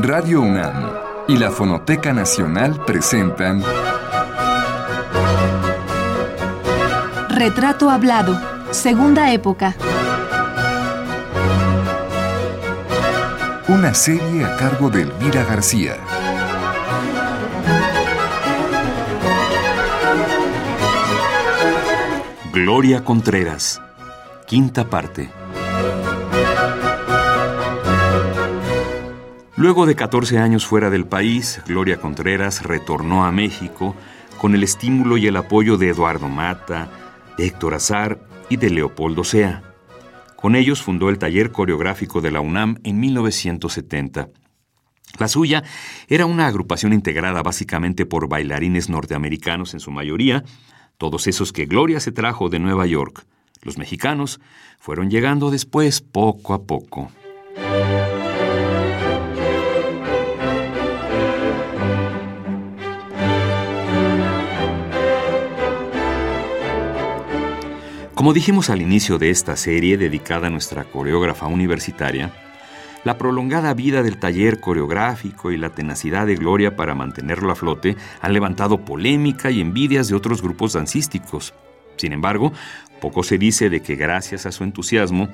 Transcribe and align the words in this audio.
Radio 0.00 0.42
UNAM 0.42 0.92
y 1.26 1.36
la 1.38 1.50
Fonoteca 1.50 2.12
Nacional 2.12 2.84
presentan 2.84 3.64
Retrato 7.28 7.90
Hablado, 7.90 8.40
Segunda 8.70 9.32
Época. 9.32 9.74
Una 13.66 13.92
serie 13.92 14.44
a 14.44 14.56
cargo 14.56 14.88
de 14.88 15.02
Elvira 15.02 15.42
García. 15.42 15.96
Gloria 22.52 23.02
Contreras, 23.02 23.82
quinta 24.46 24.84
parte. 24.84 25.37
Luego 29.58 29.86
de 29.86 29.96
14 29.96 30.38
años 30.38 30.64
fuera 30.64 30.88
del 30.88 31.04
país, 31.04 31.60
Gloria 31.66 31.96
Contreras 31.96 32.62
retornó 32.62 33.24
a 33.24 33.32
México 33.32 33.96
con 34.40 34.54
el 34.54 34.62
estímulo 34.62 35.16
y 35.16 35.26
el 35.26 35.36
apoyo 35.36 35.76
de 35.76 35.88
Eduardo 35.88 36.28
Mata, 36.28 36.88
de 37.36 37.46
Héctor 37.46 37.74
Azar 37.74 38.20
y 38.48 38.56
de 38.56 38.70
Leopoldo 38.70 39.24
Sea. 39.24 39.64
Con 40.36 40.54
ellos 40.54 40.80
fundó 40.80 41.08
el 41.08 41.18
taller 41.18 41.50
coreográfico 41.50 42.20
de 42.20 42.30
la 42.30 42.40
UNAM 42.40 42.78
en 42.84 43.00
1970. 43.00 44.28
La 45.18 45.26
suya 45.26 45.64
era 46.06 46.24
una 46.24 46.46
agrupación 46.46 46.92
integrada 46.92 47.42
básicamente 47.42 48.06
por 48.06 48.28
bailarines 48.28 48.88
norteamericanos 48.88 49.74
en 49.74 49.80
su 49.80 49.90
mayoría, 49.90 50.44
todos 50.98 51.26
esos 51.26 51.52
que 51.52 51.66
Gloria 51.66 51.98
se 51.98 52.12
trajo 52.12 52.48
de 52.48 52.60
Nueva 52.60 52.86
York. 52.86 53.26
Los 53.62 53.76
mexicanos 53.76 54.38
fueron 54.78 55.10
llegando 55.10 55.50
después 55.50 56.00
poco 56.00 56.54
a 56.54 56.62
poco. 56.62 57.10
Como 68.18 68.32
dijimos 68.32 68.68
al 68.68 68.82
inicio 68.82 69.16
de 69.16 69.30
esta 69.30 69.54
serie 69.54 69.96
dedicada 69.96 70.48
a 70.48 70.50
nuestra 70.50 70.82
coreógrafa 70.82 71.46
universitaria, 71.46 72.32
la 73.04 73.16
prolongada 73.16 73.72
vida 73.74 74.02
del 74.02 74.18
taller 74.18 74.58
coreográfico 74.58 75.52
y 75.52 75.56
la 75.56 75.70
tenacidad 75.70 76.26
de 76.26 76.34
Gloria 76.34 76.74
para 76.74 76.96
mantenerlo 76.96 77.52
a 77.52 77.54
flote 77.54 77.96
han 78.20 78.32
levantado 78.32 78.84
polémica 78.84 79.52
y 79.52 79.60
envidias 79.60 80.08
de 80.08 80.16
otros 80.16 80.42
grupos 80.42 80.72
dancísticos. 80.72 81.54
Sin 81.96 82.12
embargo, 82.12 82.52
poco 83.00 83.22
se 83.22 83.38
dice 83.38 83.70
de 83.70 83.82
que 83.82 83.94
gracias 83.94 84.46
a 84.46 84.50
su 84.50 84.64
entusiasmo, 84.64 85.28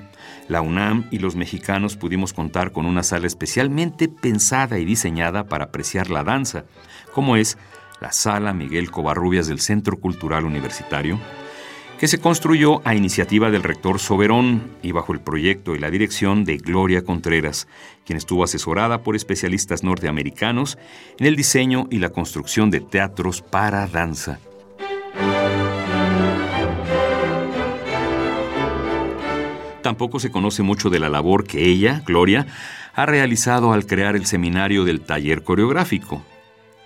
la 0.49 0.61
UNAM 0.61 1.09
y 1.11 1.21
los 1.21 1.37
mexicanos 1.37 1.97
pudimos 1.97 2.35
contar 2.35 2.71
con 2.71 2.85
una 2.85 3.03
sala 3.03 3.27
especialmente 3.27 4.09
pensada 4.09 4.79
y 4.79 4.85
diseñada 4.85 5.47
para 5.47 5.65
apreciar 5.65 6.11
la 6.11 6.23
danza, 6.23 6.67
como 7.15 7.37
es 7.37 7.57
la 8.03 8.12
Sala 8.12 8.53
Miguel 8.53 8.91
Covarrubias 8.91 9.47
del 9.47 9.61
Centro 9.61 9.97
Cultural 9.97 10.45
Universitario, 10.45 11.19
que 11.98 12.09
se 12.09 12.19
construyó 12.19 12.87
a 12.87 12.95
iniciativa 12.95 13.50
del 13.50 13.62
rector 13.62 13.98
Soberón 13.98 14.73
y 14.83 14.92
bajo 14.92 15.12
el 15.12 15.20
proyecto 15.20 15.75
y 15.75 15.78
la 15.78 15.91
dirección 15.91 16.45
de 16.45 16.56
Gloria 16.56 17.05
Contreras, 17.05 17.69
quien 18.05 18.17
estuvo 18.17 18.45
asesorada 18.45 19.03
por 19.03 19.17
especialistas 19.17 19.83
norteamericanos 19.83 20.78
en 21.19 21.27
el 21.27 21.37
diseño 21.37 21.87
y 21.91 21.98
la 21.98 22.11
construcción 22.11 22.70
de 22.70 22.81
teatros 22.81 23.42
para 23.42 23.87
danza. 23.87 24.39
Tampoco 29.83 30.19
se 30.19 30.31
conoce 30.31 30.62
mucho 30.62 30.89
de 30.89 30.98
la 30.98 31.11
labor 31.11 31.47
que 31.47 31.67
ella, 31.67 32.03
Gloria, 32.06 32.47
ha 32.95 33.06
realizado 33.06 33.72
al 33.72 33.87
crear 33.87 34.17
el 34.17 34.25
seminario 34.25 34.84
del 34.84 35.03
taller 35.03 35.42
coreográfico, 35.42 36.22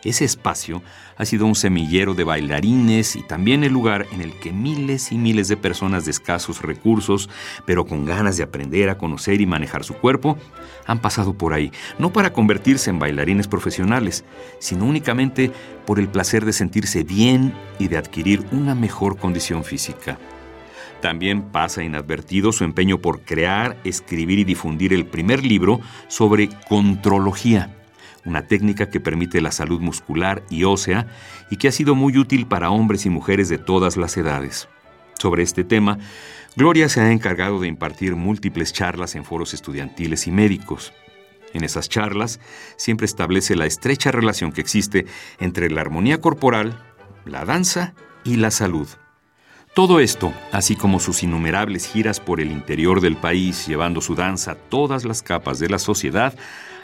ese 0.04 0.24
espacio 0.24 0.82
ha 1.16 1.24
sido 1.24 1.46
un 1.46 1.56
semillero 1.56 2.14
de 2.14 2.22
bailarines 2.22 3.16
y 3.16 3.22
también 3.22 3.64
el 3.64 3.72
lugar 3.72 4.06
en 4.12 4.20
el 4.20 4.32
que 4.38 4.52
miles 4.52 5.10
y 5.10 5.18
miles 5.18 5.48
de 5.48 5.56
personas 5.56 6.04
de 6.04 6.12
escasos 6.12 6.62
recursos, 6.62 7.28
pero 7.66 7.84
con 7.84 8.04
ganas 8.04 8.36
de 8.36 8.44
aprender 8.44 8.90
a 8.90 8.98
conocer 8.98 9.40
y 9.40 9.46
manejar 9.46 9.82
su 9.82 9.94
cuerpo, 9.94 10.38
han 10.86 11.00
pasado 11.00 11.34
por 11.34 11.52
ahí, 11.52 11.72
no 11.98 12.12
para 12.12 12.32
convertirse 12.32 12.90
en 12.90 13.00
bailarines 13.00 13.48
profesionales, 13.48 14.24
sino 14.60 14.84
únicamente 14.84 15.50
por 15.84 15.98
el 15.98 16.08
placer 16.08 16.44
de 16.44 16.52
sentirse 16.52 17.02
bien 17.02 17.52
y 17.78 17.88
de 17.88 17.96
adquirir 17.96 18.44
una 18.52 18.74
mejor 18.74 19.18
condición 19.18 19.64
física. 19.64 20.18
También 21.00 21.42
pasa 21.42 21.82
inadvertido 21.82 22.52
su 22.52 22.64
empeño 22.64 22.98
por 22.98 23.20
crear, 23.22 23.76
escribir 23.84 24.40
y 24.40 24.44
difundir 24.44 24.92
el 24.92 25.06
primer 25.06 25.44
libro 25.44 25.80
sobre 26.08 26.48
contrología 26.68 27.77
una 28.28 28.46
técnica 28.46 28.90
que 28.90 29.00
permite 29.00 29.40
la 29.40 29.50
salud 29.50 29.80
muscular 29.80 30.42
y 30.50 30.64
ósea 30.64 31.06
y 31.50 31.56
que 31.56 31.68
ha 31.68 31.72
sido 31.72 31.94
muy 31.94 32.18
útil 32.18 32.46
para 32.46 32.70
hombres 32.70 33.06
y 33.06 33.10
mujeres 33.10 33.48
de 33.48 33.58
todas 33.58 33.96
las 33.96 34.16
edades. 34.16 34.68
Sobre 35.18 35.42
este 35.42 35.64
tema, 35.64 35.98
Gloria 36.54 36.88
se 36.88 37.00
ha 37.00 37.10
encargado 37.10 37.58
de 37.60 37.68
impartir 37.68 38.16
múltiples 38.16 38.72
charlas 38.72 39.14
en 39.14 39.24
foros 39.24 39.54
estudiantiles 39.54 40.26
y 40.26 40.30
médicos. 40.30 40.92
En 41.54 41.64
esas 41.64 41.88
charlas 41.88 42.40
siempre 42.76 43.06
establece 43.06 43.56
la 43.56 43.66
estrecha 43.66 44.12
relación 44.12 44.52
que 44.52 44.60
existe 44.60 45.06
entre 45.40 45.70
la 45.70 45.80
armonía 45.80 46.20
corporal, 46.20 46.82
la 47.24 47.44
danza 47.44 47.94
y 48.24 48.36
la 48.36 48.50
salud. 48.50 48.88
Todo 49.74 50.00
esto, 50.00 50.32
así 50.52 50.76
como 50.76 50.98
sus 50.98 51.22
innumerables 51.22 51.86
giras 51.86 52.20
por 52.20 52.40
el 52.40 52.50
interior 52.50 53.00
del 53.00 53.16
país 53.16 53.66
llevando 53.66 54.00
su 54.00 54.14
danza 54.14 54.52
a 54.52 54.54
todas 54.56 55.04
las 55.04 55.22
capas 55.22 55.58
de 55.60 55.68
la 55.68 55.78
sociedad, 55.78 56.34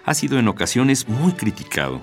ha 0.04 0.14
sido 0.14 0.38
en 0.38 0.48
ocasiones 0.48 1.08
muy 1.08 1.32
criticado. 1.32 2.02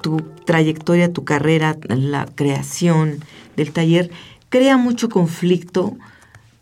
Tu 0.00 0.20
trayectoria, 0.44 1.12
tu 1.12 1.24
carrera, 1.24 1.76
la 1.88 2.26
creación 2.26 3.18
del 3.56 3.72
taller 3.72 4.10
crea 4.48 4.76
mucho 4.76 5.08
conflicto 5.08 5.96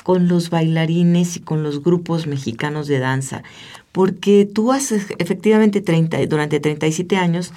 con 0.03 0.28
los 0.28 0.51
bailarines 0.51 1.37
y 1.37 1.41
con 1.41 1.62
los 1.62 1.83
grupos 1.83 2.27
mexicanos 2.27 2.87
de 2.87 2.99
danza, 2.99 3.43
porque 3.93 4.49
tú 4.51 4.72
has 4.72 4.93
efectivamente 4.93 5.81
30, 5.81 6.27
durante 6.27 6.61
37 6.61 7.17
años 7.17 7.53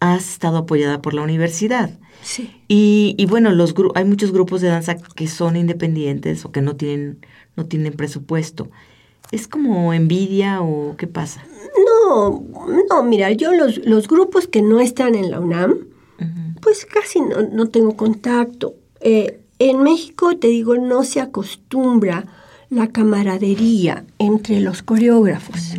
has 0.00 0.30
estado 0.30 0.58
apoyada 0.58 1.00
por 1.00 1.14
la 1.14 1.22
universidad. 1.22 1.98
Sí. 2.22 2.50
Y, 2.68 3.26
bueno, 3.28 3.52
los 3.52 3.74
hay 3.94 4.04
muchos 4.04 4.32
grupos 4.32 4.60
de 4.60 4.68
danza 4.68 4.96
que 4.96 5.26
son 5.26 5.56
independientes 5.56 6.44
o 6.44 6.52
que 6.52 6.62
no 6.62 6.76
tienen, 6.76 7.18
no 7.56 7.66
tienen 7.66 7.92
presupuesto. 7.92 8.70
¿Es 9.30 9.48
como 9.48 9.92
envidia 9.92 10.62
o 10.62 10.96
qué 10.96 11.06
pasa? 11.06 11.44
No, 12.06 12.44
no, 12.88 13.02
mira, 13.04 13.32
yo 13.32 13.52
los, 13.52 13.78
los 13.84 14.08
grupos 14.08 14.46
que 14.46 14.62
no 14.62 14.80
están 14.80 15.14
en 15.14 15.30
la 15.30 15.40
UNAM, 15.40 15.88
pues 16.60 16.86
casi 16.86 17.20
no, 17.20 17.66
tengo 17.66 17.96
contacto. 17.96 18.74
Eh, 19.00 19.40
en 19.58 19.82
México, 19.82 20.36
te 20.36 20.48
digo, 20.48 20.76
no 20.76 21.04
se 21.04 21.20
acostumbra 21.20 22.26
la 22.70 22.88
camaradería 22.88 24.04
entre 24.18 24.60
los 24.60 24.82
coreógrafos, 24.82 25.74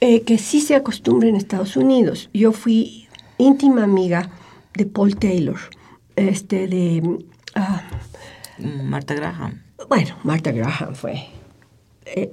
eh, 0.00 0.22
que 0.22 0.38
sí 0.38 0.60
se 0.60 0.74
acostumbra 0.74 1.28
en 1.28 1.36
Estados 1.36 1.76
Unidos. 1.76 2.30
Yo 2.32 2.52
fui 2.52 3.08
íntima 3.38 3.84
amiga 3.84 4.30
de 4.74 4.86
Paul 4.86 5.16
Taylor, 5.16 5.58
este, 6.16 6.66
de... 6.68 7.24
Ah, 7.54 7.82
Marta 8.58 9.14
Graham. 9.14 9.62
Bueno, 9.88 10.16
Marta 10.22 10.52
Graham 10.52 10.94
fue 10.94 11.26
eh, 12.04 12.32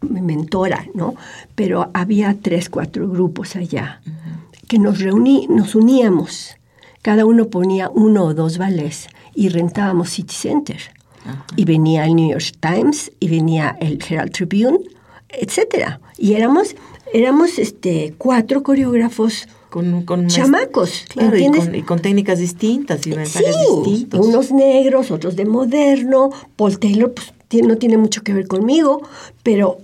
mi 0.00 0.20
mentora, 0.20 0.86
¿no? 0.94 1.14
Pero 1.54 1.90
había 1.94 2.36
tres, 2.40 2.68
cuatro 2.70 3.08
grupos 3.08 3.56
allá 3.56 4.00
que 4.68 4.78
nos 4.78 5.00
reuní, 5.00 5.46
nos 5.48 5.74
uníamos. 5.74 6.56
Cada 7.02 7.24
uno 7.24 7.48
ponía 7.48 7.88
uno 7.88 8.24
o 8.24 8.34
dos 8.34 8.58
ballets 8.58 9.08
y 9.34 9.48
rentábamos 9.48 10.10
City 10.10 10.34
Center. 10.34 10.80
Y 11.56 11.64
venía 11.64 12.04
el 12.04 12.14
New 12.14 12.30
York 12.30 12.56
Times 12.60 13.10
y 13.18 13.28
venía 13.28 13.76
el 13.80 13.98
Herald 14.08 14.32
Tribune, 14.32 14.78
etcétera. 15.40 16.00
Y 16.18 16.34
éramos, 16.34 16.76
éramos 17.12 17.58
este, 17.58 18.14
cuatro 18.18 18.62
coreógrafos 18.62 19.48
con, 20.04 20.28
chamacos. 20.28 21.04
Claro, 21.08 21.36
y 21.36 21.82
con, 21.82 22.00
técnicas 22.00 22.38
distintas 22.38 23.06
y 23.06 23.10
mensajes 23.10 23.54
distintos. 23.84 24.26
Unos 24.26 24.52
negros, 24.52 25.10
otros 25.10 25.36
de 25.36 25.44
moderno. 25.44 26.30
Paul 26.56 26.78
Taylor 26.78 27.12
pues, 27.12 27.32
no 27.62 27.76
tiene 27.76 27.98
mucho 27.98 28.22
que 28.22 28.32
ver 28.32 28.48
conmigo, 28.48 29.02
pero 29.42 29.78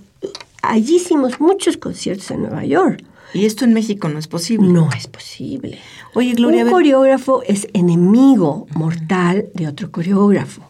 allí 0.61 0.95
hicimos 0.95 1.39
muchos 1.39 1.77
conciertos 1.77 2.31
en 2.31 2.41
Nueva 2.41 2.65
York. 2.65 3.03
¿Y 3.33 3.45
esto 3.45 3.65
en 3.65 3.73
México 3.73 4.09
no 4.09 4.19
es 4.19 4.27
posible? 4.27 4.67
No 4.67 4.89
es 4.95 5.07
posible. 5.07 5.79
Oye, 6.13 6.33
Gloria. 6.33 6.65
Un 6.65 6.71
coreógrafo 6.71 7.41
es 7.47 7.67
enemigo 7.73 8.67
mortal 8.75 9.47
de 9.53 9.67
otro 9.67 9.91
coreógrafo. 9.91 10.61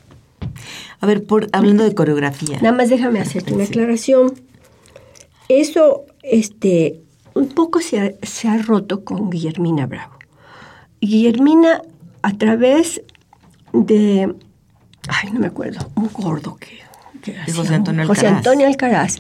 A 1.01 1.05
ver, 1.05 1.25
por, 1.25 1.49
hablando 1.51 1.83
de 1.83 1.93
coreografía. 1.93 2.57
Nada 2.61 2.71
más 2.71 2.89
déjame 2.89 3.19
hacerte 3.19 3.53
una 3.53 3.65
aclaración. 3.65 4.33
Eso, 5.49 6.05
este, 6.23 7.01
un 7.35 7.49
poco 7.49 7.79
se 7.81 8.17
ha, 8.49 8.57
roto 8.57 9.03
con 9.03 9.29
Guillermina 9.29 9.85
Bravo. 9.85 10.13
Guillermina 11.01 11.81
a 12.21 12.33
través 12.33 13.01
de, 13.73 14.33
ay, 15.09 15.31
no 15.31 15.39
me 15.39 15.47
acuerdo, 15.47 15.91
un 15.95 16.09
gordo 16.13 16.55
que, 16.55 16.79
que 17.21 17.51
José 17.51 17.75
Antonio 17.75 18.07
José 18.07 18.27
Alcaraz. 18.27 18.37
Antonio 18.37 18.67
Alcaraz 18.67 19.17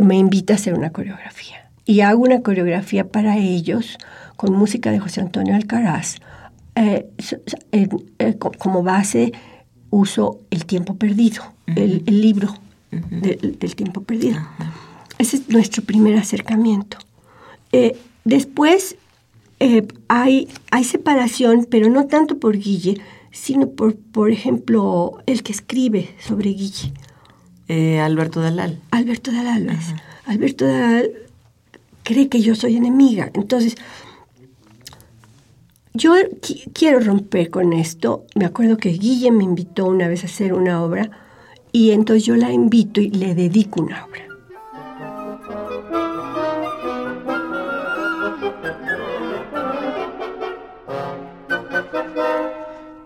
me 0.00 0.16
invita 0.16 0.52
a 0.52 0.56
hacer 0.56 0.74
una 0.74 0.90
coreografía. 0.90 1.70
Y 1.84 2.00
hago 2.02 2.22
una 2.22 2.42
coreografía 2.42 3.08
para 3.08 3.38
ellos 3.38 3.96
con 4.36 4.52
música 4.52 4.90
de 4.92 5.00
José 5.00 5.20
Antonio 5.22 5.54
Alcaraz. 5.56 6.16
Eh, 6.74 7.08
eh, 7.72 7.88
eh, 8.18 8.36
co- 8.38 8.52
como 8.56 8.82
base 8.84 9.32
uso 9.90 10.38
El 10.50 10.66
tiempo 10.66 10.94
perdido, 10.96 11.42
el, 11.66 12.04
el 12.06 12.20
libro 12.20 12.54
del 12.90 13.74
tiempo 13.74 14.02
perdido. 14.02 14.38
Ese 15.18 15.36
es 15.36 15.48
nuestro 15.48 15.82
primer 15.82 16.16
acercamiento. 16.16 16.98
Eh, 17.72 17.96
después 18.24 18.96
eh, 19.60 19.86
hay, 20.08 20.48
hay 20.70 20.84
separación, 20.84 21.66
pero 21.68 21.88
no 21.90 22.06
tanto 22.06 22.38
por 22.38 22.56
Guille, 22.56 23.00
sino 23.32 23.68
por, 23.68 23.96
por 23.96 24.30
ejemplo, 24.30 25.18
el 25.26 25.42
que 25.42 25.52
escribe 25.52 26.14
sobre 26.20 26.50
Guille, 26.50 26.92
Eh, 27.68 28.00
Alberto 28.00 28.40
Dalal. 28.40 28.80
Alberto 28.92 29.30
Dalal. 29.32 29.68
Alberto 30.24 30.64
Dalal 30.66 31.10
cree 32.02 32.28
que 32.28 32.40
yo 32.40 32.54
soy 32.54 32.76
enemiga. 32.76 33.30
Entonces, 33.34 33.74
yo 35.94 36.14
qui- 36.40 36.64
quiero 36.72 37.00
romper 37.00 37.50
con 37.50 37.72
esto. 37.72 38.24
Me 38.34 38.44
acuerdo 38.46 38.76
que 38.76 38.90
Guille 38.90 39.30
me 39.32 39.44
invitó 39.44 39.84
una 39.86 40.08
vez 40.08 40.22
a 40.22 40.26
hacer 40.26 40.52
una 40.54 40.82
obra 40.82 41.10
y 41.72 41.90
entonces 41.90 42.24
yo 42.24 42.36
la 42.36 42.52
invito 42.52 43.00
y 43.00 43.10
le 43.10 43.34
dedico 43.34 43.82
una 43.82 44.04
obra. 44.06 44.27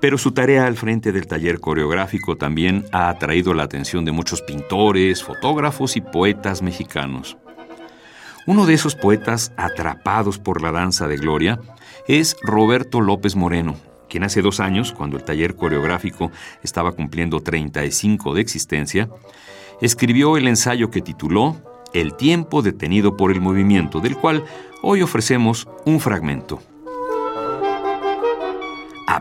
Pero 0.02 0.18
su 0.18 0.32
tarea 0.32 0.66
al 0.66 0.76
frente 0.76 1.12
del 1.12 1.28
taller 1.28 1.60
coreográfico 1.60 2.36
también 2.36 2.84
ha 2.90 3.08
atraído 3.08 3.54
la 3.54 3.62
atención 3.62 4.04
de 4.04 4.10
muchos 4.10 4.42
pintores, 4.42 5.22
fotógrafos 5.22 5.96
y 5.96 6.00
poetas 6.00 6.60
mexicanos. 6.60 7.36
Uno 8.48 8.66
de 8.66 8.74
esos 8.74 8.96
poetas 8.96 9.52
atrapados 9.56 10.40
por 10.40 10.60
la 10.60 10.72
danza 10.72 11.06
de 11.06 11.18
Gloria 11.18 11.60
es 12.08 12.36
Roberto 12.42 13.00
López 13.00 13.36
Moreno, 13.36 13.76
quien 14.08 14.24
hace 14.24 14.42
dos 14.42 14.58
años, 14.58 14.90
cuando 14.90 15.16
el 15.16 15.22
taller 15.22 15.54
coreográfico 15.54 16.32
estaba 16.64 16.90
cumpliendo 16.90 17.38
35 17.38 18.34
de 18.34 18.40
existencia, 18.40 19.08
escribió 19.80 20.36
el 20.36 20.48
ensayo 20.48 20.90
que 20.90 21.00
tituló 21.00 21.58
El 21.94 22.14
tiempo 22.14 22.62
detenido 22.62 23.16
por 23.16 23.30
el 23.30 23.40
movimiento, 23.40 24.00
del 24.00 24.16
cual 24.16 24.42
hoy 24.82 25.00
ofrecemos 25.00 25.68
un 25.84 26.00
fragmento. 26.00 26.60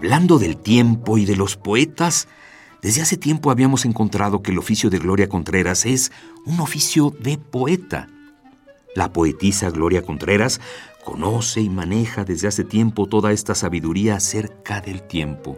Hablando 0.01 0.39
del 0.39 0.57
tiempo 0.57 1.19
y 1.19 1.25
de 1.25 1.35
los 1.35 1.57
poetas, 1.57 2.27
desde 2.81 3.03
hace 3.03 3.17
tiempo 3.17 3.51
habíamos 3.51 3.85
encontrado 3.85 4.41
que 4.41 4.49
el 4.49 4.57
oficio 4.57 4.89
de 4.89 4.97
Gloria 4.97 5.29
Contreras 5.29 5.85
es 5.85 6.11
un 6.43 6.59
oficio 6.59 7.15
de 7.19 7.37
poeta. 7.37 8.07
La 8.95 9.13
poetisa 9.13 9.69
Gloria 9.69 10.01
Contreras 10.01 10.59
conoce 11.05 11.61
y 11.61 11.69
maneja 11.69 12.23
desde 12.23 12.47
hace 12.47 12.63
tiempo 12.63 13.05
toda 13.05 13.31
esta 13.31 13.53
sabiduría 13.53 14.15
acerca 14.15 14.81
del 14.81 15.03
tiempo. 15.03 15.55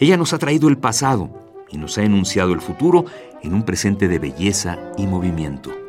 Ella 0.00 0.16
nos 0.16 0.32
ha 0.32 0.38
traído 0.38 0.68
el 0.68 0.78
pasado 0.78 1.30
y 1.70 1.76
nos 1.76 1.98
ha 1.98 2.02
enunciado 2.02 2.54
el 2.54 2.60
futuro 2.60 3.04
en 3.44 3.54
un 3.54 3.62
presente 3.62 4.08
de 4.08 4.18
belleza 4.18 4.76
y 4.98 5.06
movimiento. 5.06 5.81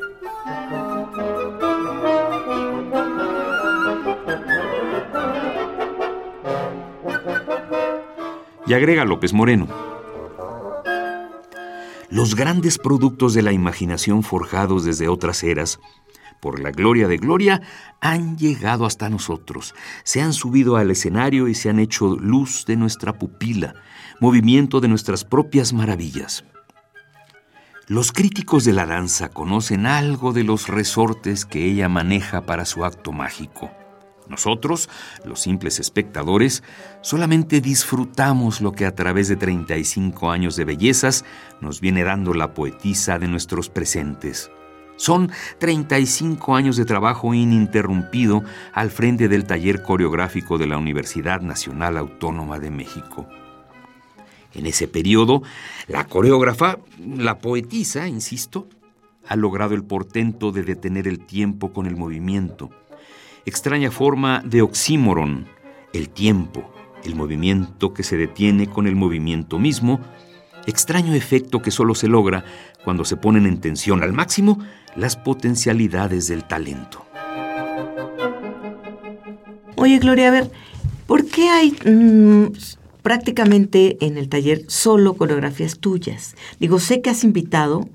Y 8.65 8.73
agrega 8.73 9.05
López 9.05 9.33
Moreno. 9.33 9.67
Los 12.09 12.35
grandes 12.35 12.77
productos 12.77 13.33
de 13.33 13.41
la 13.41 13.51
imaginación 13.51 14.23
forjados 14.23 14.85
desde 14.85 15.07
otras 15.07 15.43
eras, 15.43 15.79
por 16.39 16.59
la 16.59 16.71
gloria 16.71 17.07
de 17.07 17.17
Gloria, 17.17 17.61
han 18.01 18.37
llegado 18.37 18.85
hasta 18.85 19.09
nosotros, 19.09 19.73
se 20.03 20.21
han 20.21 20.33
subido 20.33 20.75
al 20.75 20.91
escenario 20.91 21.47
y 21.47 21.55
se 21.55 21.69
han 21.69 21.79
hecho 21.79 22.15
luz 22.15 22.65
de 22.65 22.75
nuestra 22.75 23.17
pupila, 23.17 23.75
movimiento 24.19 24.79
de 24.79 24.89
nuestras 24.89 25.25
propias 25.25 25.73
maravillas. 25.73 26.45
Los 27.87 28.11
críticos 28.11 28.63
de 28.63 28.73
la 28.73 28.85
danza 28.85 29.29
conocen 29.29 29.85
algo 29.85 30.31
de 30.31 30.43
los 30.43 30.67
resortes 30.67 31.45
que 31.45 31.65
ella 31.65 31.89
maneja 31.89 32.45
para 32.45 32.63
su 32.63 32.85
acto 32.85 33.11
mágico. 33.11 33.71
Nosotros, 34.27 34.89
los 35.25 35.41
simples 35.41 35.79
espectadores, 35.79 36.63
solamente 37.01 37.61
disfrutamos 37.61 38.61
lo 38.61 38.71
que 38.71 38.85
a 38.85 38.95
través 38.95 39.27
de 39.27 39.35
35 39.35 40.31
años 40.31 40.55
de 40.55 40.65
bellezas 40.65 41.25
nos 41.61 41.81
viene 41.81 42.03
dando 42.03 42.33
la 42.33 42.53
poetisa 42.53 43.19
de 43.19 43.27
nuestros 43.27 43.69
presentes. 43.69 44.49
Son 44.95 45.31
35 45.57 46.55
años 46.55 46.77
de 46.77 46.85
trabajo 46.85 47.33
ininterrumpido 47.33 48.43
al 48.73 48.91
frente 48.91 49.27
del 49.27 49.45
taller 49.45 49.81
coreográfico 49.81 50.57
de 50.57 50.67
la 50.67 50.77
Universidad 50.77 51.41
Nacional 51.41 51.97
Autónoma 51.97 52.59
de 52.59 52.69
México. 52.69 53.27
En 54.53 54.67
ese 54.67 54.87
periodo, 54.87 55.41
la 55.87 56.05
coreógrafa, 56.05 56.77
la 56.99 57.39
poetisa, 57.39 58.07
insisto, 58.07 58.67
ha 59.27 59.35
logrado 59.35 59.73
el 59.73 59.83
portento 59.83 60.51
de 60.51 60.63
detener 60.63 61.07
el 61.07 61.25
tiempo 61.25 61.73
con 61.73 61.87
el 61.87 61.95
movimiento. 61.95 62.69
Extraña 63.45 63.91
forma 63.91 64.41
de 64.45 64.61
oxímoron, 64.61 65.47
el 65.91 66.09
tiempo, 66.09 66.73
el 67.03 67.15
movimiento 67.15 67.93
que 67.93 68.03
se 68.03 68.15
detiene 68.15 68.67
con 68.67 68.87
el 68.87 68.95
movimiento 68.95 69.59
mismo, 69.59 69.99
extraño 70.65 71.13
efecto 71.13 71.61
que 71.61 71.69
solo 71.69 71.93
se 71.93 72.07
logra 72.07 72.45
cuando 72.85 73.03
se 73.03 73.17
ponen 73.17 73.45
en 73.45 73.59
tensión 73.59 74.01
al 74.01 74.13
máximo 74.13 74.59
las 74.95 75.17
potencialidades 75.17 76.27
del 76.27 76.45
talento. 76.45 77.05
Oye, 79.75 79.99
Gloria, 79.99 80.29
a 80.29 80.31
ver, 80.31 80.51
¿por 81.05 81.25
qué 81.25 81.49
hay 81.49 81.75
mm, 81.85 82.53
prácticamente 83.01 83.97
en 84.05 84.17
el 84.17 84.29
taller 84.29 84.63
solo 84.67 85.15
coreografías 85.15 85.79
tuyas? 85.79 86.35
Digo, 86.61 86.79
sé 86.79 87.01
que 87.01 87.09
has 87.09 87.25
invitado 87.25 87.89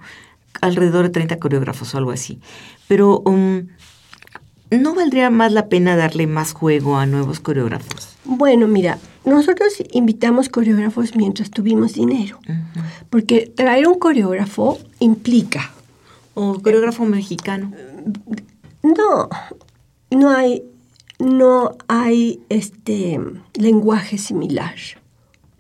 alrededor 0.60 1.04
de 1.04 1.10
30 1.10 1.38
coreógrafos 1.38 1.94
o 1.94 1.98
algo 1.98 2.10
así, 2.10 2.40
pero 2.86 3.20
um, 3.20 3.68
¿no 4.70 4.94
valdría 4.94 5.31
más 5.31 5.53
la 5.53 5.69
pena 5.69 5.97
darle 5.97 6.26
más 6.26 6.53
juego 6.53 6.97
a 6.97 7.06
nuevos 7.06 7.41
coreógrafos? 7.41 8.17
Bueno, 8.25 8.69
mira, 8.69 8.99
nosotros 9.25 9.73
invitamos 9.93 10.49
coreógrafos 10.49 11.17
mientras 11.17 11.51
tuvimos 11.51 11.94
dinero, 11.94 12.39
porque 13.10 13.51
traer 13.55 13.87
un 13.89 13.98
coreógrafo 13.98 14.79
implica, 15.01 15.70
¿O 16.34 16.60
coreógrafo 16.63 17.05
mexicano? 17.05 17.72
no, 18.82 19.29
no 20.10 20.31
hay, 20.31 20.63
no 21.19 21.77
hay 21.89 22.41
este 22.48 23.19
lenguaje 23.55 24.19
similar 24.19 24.75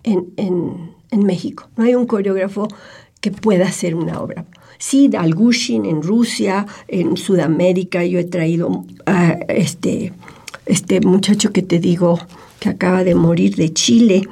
en, 0.04 0.26
en- 0.36 0.92
en 1.10 1.24
México. 1.24 1.68
No 1.76 1.84
hay 1.84 1.94
un 1.94 2.06
coreógrafo 2.06 2.68
que 3.20 3.30
pueda 3.32 3.66
hacer 3.66 3.94
una 3.94 4.20
obra. 4.20 4.44
Sí, 4.78 5.08
Dalgushin 5.08 5.84
en 5.84 6.02
Rusia, 6.02 6.66
en 6.86 7.16
Sudamérica, 7.16 8.04
yo 8.04 8.20
he 8.20 8.24
traído 8.24 8.84
a 9.06 9.32
este, 9.48 10.12
este 10.66 11.00
muchacho 11.00 11.52
que 11.52 11.62
te 11.62 11.80
digo 11.80 12.18
que 12.60 12.68
acaba 12.68 13.02
de 13.02 13.16
morir 13.16 13.56
de 13.56 13.72
Chile. 13.72 14.22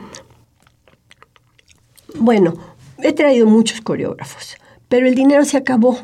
Bueno, 2.18 2.54
he 3.02 3.12
traído 3.12 3.46
muchos 3.46 3.80
coreógrafos, 3.80 4.56
pero 4.88 5.08
el 5.08 5.16
dinero 5.16 5.44
se 5.44 5.56
acabó. 5.56 5.98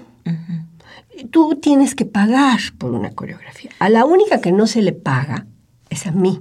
Tú 1.30 1.58
tienes 1.62 1.94
que 1.94 2.04
pagar 2.04 2.58
por 2.78 2.92
una 2.92 3.12
coreografía. 3.12 3.70
A 3.78 3.88
la 3.88 4.04
única 4.04 4.40
que 4.40 4.50
no 4.50 4.66
se 4.66 4.82
le 4.82 4.92
paga 4.92 5.46
es 5.88 6.06
a 6.06 6.10
mí. 6.10 6.40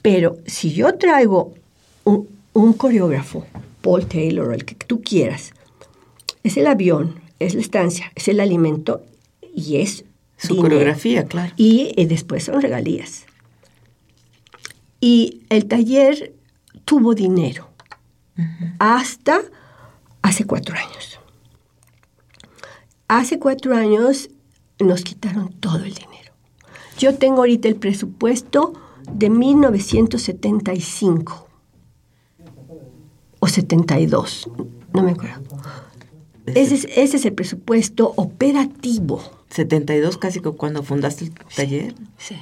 Pero 0.00 0.38
si 0.46 0.72
yo 0.72 0.96
traigo 0.96 1.52
un, 2.04 2.26
un 2.54 2.72
coreógrafo, 2.72 3.44
Paul 3.82 4.06
Taylor 4.06 4.48
o 4.48 4.54
el 4.54 4.64
que 4.64 4.74
tú 4.74 5.02
quieras, 5.02 5.52
es 6.42 6.56
el 6.56 6.66
avión, 6.66 7.20
es 7.38 7.54
la 7.54 7.60
estancia, 7.60 8.10
es 8.14 8.28
el 8.28 8.40
alimento 8.40 9.04
y 9.54 9.76
es 9.76 10.04
Su 10.36 10.48
dinero. 10.54 10.62
coreografía, 10.68 11.24
claro. 11.26 11.52
Y, 11.56 11.92
eh, 11.96 12.06
después 12.06 12.44
son 12.44 12.60
regalías. 12.60 13.24
Y 15.00 15.42
el 15.48 15.66
taller 15.66 16.34
tuvo 16.84 17.14
dinero 17.14 17.68
hasta 18.78 19.40
hace 20.22 20.44
cuatro 20.44 20.76
años. 20.76 21.18
Hace 23.08 23.38
cuatro 23.38 23.74
años 23.74 24.28
nos 24.78 25.02
quitaron 25.02 25.52
todo 25.54 25.76
el 25.78 25.94
dinero. 25.94 26.32
Yo 26.98 27.14
tengo 27.16 27.38
ahorita 27.38 27.66
el 27.68 27.76
presupuesto 27.76 28.74
de 29.12 29.30
1975 29.30 31.48
o 33.40 33.48
72, 33.48 34.50
no 34.92 35.02
me 35.02 35.12
acuerdo. 35.12 35.40
Ese 36.54 36.74
es, 36.74 36.84
ese 36.96 37.16
es 37.16 37.24
el 37.24 37.32
presupuesto 37.32 38.12
operativo. 38.16 39.20
72 39.50 40.16
casi 40.18 40.40
cuando 40.40 40.82
fundaste 40.82 41.24
el 41.26 41.32
taller. 41.56 41.94
Sí. 42.18 42.36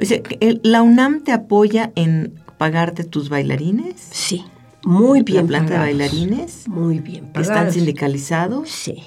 O 0.00 0.04
sea, 0.04 0.20
el- 0.40 0.60
¿La 0.62 0.82
UNAM 0.82 1.22
te 1.22 1.32
apoya 1.32 1.92
en 1.94 2.34
pagarte 2.58 3.04
tus 3.04 3.28
bailarines? 3.28 3.94
Sí, 4.10 4.44
muy 4.84 5.22
bien 5.22 5.44
¿La 5.44 5.48
planta 5.48 5.72
de 5.74 5.78
pagados. 5.78 5.98
bailarines? 5.98 6.68
Muy 6.68 6.98
bien 6.98 7.26
¿Están 7.26 7.44
pagados. 7.44 7.74
sindicalizados? 7.74 8.68
Sí. 8.70 9.02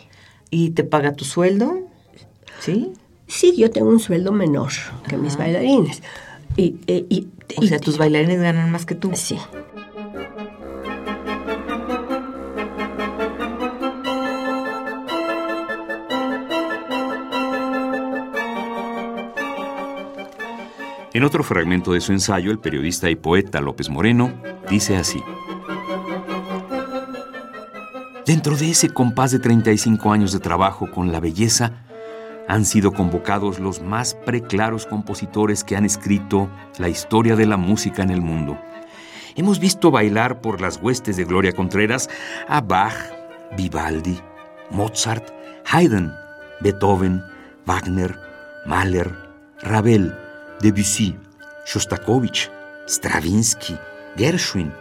¿Y 0.50 0.72
te 0.72 0.84
paga 0.84 1.14
tu 1.14 1.26
sueldo? 1.26 1.80
¿Sí? 2.60 2.94
Sí, 3.28 3.54
yo 3.58 3.70
tengo 3.70 3.90
un 3.90 4.00
sueldo 4.00 4.32
menor 4.32 4.72
que 5.08 5.18
mis 5.18 5.36
bailarines. 5.38 6.02
Y, 6.56 6.78
eh, 6.88 7.06
y- 7.10 7.28
O 7.58 7.62
sea, 7.64 7.80
tus 7.80 7.98
bailarines 7.98 8.40
ganan 8.42 8.72
más 8.72 8.86
que 8.86 8.96
tú. 8.96 9.12
Sí. 9.14 9.38
En 21.18 21.24
otro 21.24 21.44
fragmento 21.44 21.94
de 21.94 22.00
su 22.00 22.12
ensayo, 22.12 22.52
el 22.52 22.60
periodista 22.60 23.10
y 23.10 23.16
poeta 23.16 23.60
López 23.60 23.90
Moreno 23.90 24.32
dice 24.70 24.98
así. 24.98 25.20
Dentro 28.24 28.56
de 28.56 28.70
ese 28.70 28.90
compás 28.90 29.32
de 29.32 29.40
35 29.40 30.12
años 30.12 30.32
de 30.32 30.40
trabajo 30.40 30.92
con 30.92 31.12
la 31.12 31.20
belleza, 31.20 31.72
han 32.48 32.66
sido 32.66 32.94
convocados 32.94 33.58
los 33.58 33.82
más 33.82 34.14
preclaros 34.14 34.86
compositores 34.86 35.64
que 35.64 35.76
han 35.76 35.86
escrito 35.86 36.50
la 36.78 36.88
historia 36.88 37.36
de 37.36 37.48
la 37.48 37.58
música 37.58 38.04
en 38.04 38.12
el 38.12 38.22
mundo. 38.22 38.56
Hemos 39.36 39.60
visto 39.60 39.90
bailar 39.90 40.40
por 40.40 40.62
las 40.62 40.78
huestes 40.78 41.18
de 41.18 41.26
Gloria 41.26 41.54
Contreras 41.54 42.12
a 42.48 42.62
Bach, 42.62 42.94
Vivaldi, 43.58 44.20
Mozart, 44.70 45.32
Haydn, 45.66 46.14
Beethoven, 46.62 47.24
Wagner, 47.66 48.16
Mahler, 48.68 49.12
Ravel, 49.64 50.27
Debussy, 50.62 51.16
Shostakovich, 51.66 52.50
Stravinsky, 52.88 53.76
Gershwin, 54.16 54.72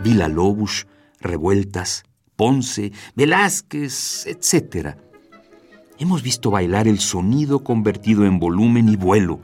Villa-Lobos, 0.00 0.86
Revueltas, 1.20 2.04
Ponce, 2.36 2.92
Velázquez, 3.16 4.26
etc. 4.26 4.96
Hemos 5.98 6.22
visto 6.22 6.50
bailar 6.50 6.86
el 6.86 7.00
sonido 7.00 7.64
convertido 7.64 8.26
en 8.26 8.38
volumen 8.38 8.88
y 8.88 8.96
vuelo, 8.96 9.40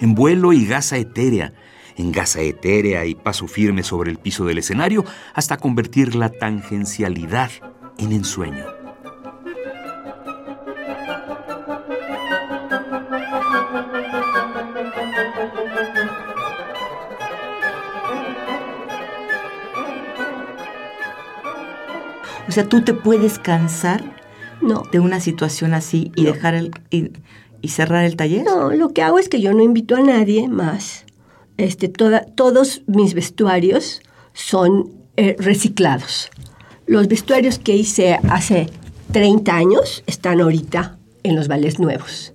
en 0.00 0.14
vuelo 0.14 0.52
y 0.52 0.66
gasa 0.66 0.96
etérea, 0.96 1.52
en 1.96 2.12
gasa 2.12 2.40
etérea 2.40 3.04
y 3.06 3.14
paso 3.14 3.46
firme 3.46 3.82
sobre 3.82 4.10
el 4.10 4.18
piso 4.18 4.44
del 4.44 4.58
escenario 4.58 5.04
hasta 5.34 5.56
convertir 5.56 6.14
la 6.14 6.30
tangencialidad 6.30 7.50
en 7.98 8.12
ensueño. 8.12 8.83
Sea, 22.54 22.68
tú 22.68 22.82
te 22.82 22.94
puedes 22.94 23.38
cansar 23.38 24.16
No. 24.62 24.84
de 24.92 25.00
una 25.00 25.20
situación 25.20 25.74
así 25.74 26.12
y 26.16 26.24
dejar 26.24 26.54
el 26.54 26.70
y, 26.90 27.10
y 27.60 27.68
cerrar 27.68 28.04
el 28.04 28.16
taller. 28.16 28.44
No, 28.44 28.70
lo 28.70 28.90
que 28.92 29.02
hago 29.02 29.18
es 29.18 29.28
que 29.28 29.40
yo 29.40 29.52
no 29.52 29.62
invito 29.62 29.96
a 29.96 30.00
nadie 30.00 30.48
más. 30.48 31.04
Este, 31.56 31.88
toda- 31.88 32.24
todos 32.24 32.82
mis 32.86 33.14
vestuarios 33.14 34.00
son 34.32 34.90
eh, 35.16 35.36
reciclados. 35.38 36.30
Los 36.86 37.08
vestuarios 37.08 37.58
que 37.58 37.74
hice 37.76 38.18
hace 38.28 38.68
30 39.12 39.54
años 39.54 40.02
están 40.06 40.40
ahorita 40.40 40.98
en 41.22 41.36
los 41.36 41.46
ballets 41.48 41.78
nuevos. 41.78 42.32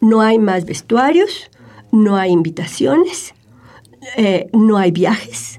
No 0.00 0.20
hay 0.20 0.38
más 0.38 0.64
vestuarios, 0.66 1.50
no 1.90 2.16
hay 2.16 2.30
invitaciones, 2.32 3.34
eh, 4.16 4.48
no 4.52 4.76
hay 4.78 4.90
viajes. 4.92 5.58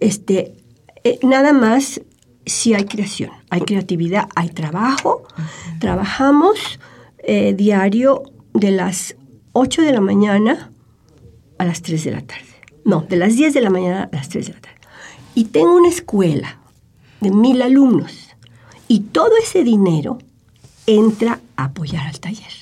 Este, 0.00 0.54
eh, 1.04 1.18
nada 1.22 1.52
más 1.52 2.00
si 2.52 2.74
hay 2.74 2.84
creación, 2.84 3.30
hay 3.50 3.62
creatividad, 3.62 4.28
hay 4.34 4.48
trabajo. 4.50 5.24
Trabajamos 5.80 6.78
eh, 7.18 7.54
diario 7.56 8.22
de 8.54 8.70
las 8.70 9.16
8 9.52 9.82
de 9.82 9.92
la 9.92 10.00
mañana 10.00 10.70
a 11.58 11.64
las 11.64 11.82
3 11.82 12.04
de 12.04 12.10
la 12.12 12.20
tarde. 12.20 12.42
No, 12.84 13.02
de 13.08 13.16
las 13.16 13.36
10 13.36 13.54
de 13.54 13.60
la 13.60 13.70
mañana 13.70 14.08
a 14.12 14.16
las 14.16 14.28
3 14.28 14.46
de 14.46 14.52
la 14.54 14.60
tarde. 14.60 14.76
Y 15.34 15.44
tengo 15.46 15.74
una 15.76 15.88
escuela 15.88 16.58
de 17.20 17.30
mil 17.30 17.62
alumnos. 17.62 18.28
Y 18.88 19.00
todo 19.00 19.30
ese 19.42 19.64
dinero 19.64 20.18
entra 20.86 21.40
a 21.56 21.64
apoyar 21.64 22.06
al 22.06 22.20
taller. 22.20 22.52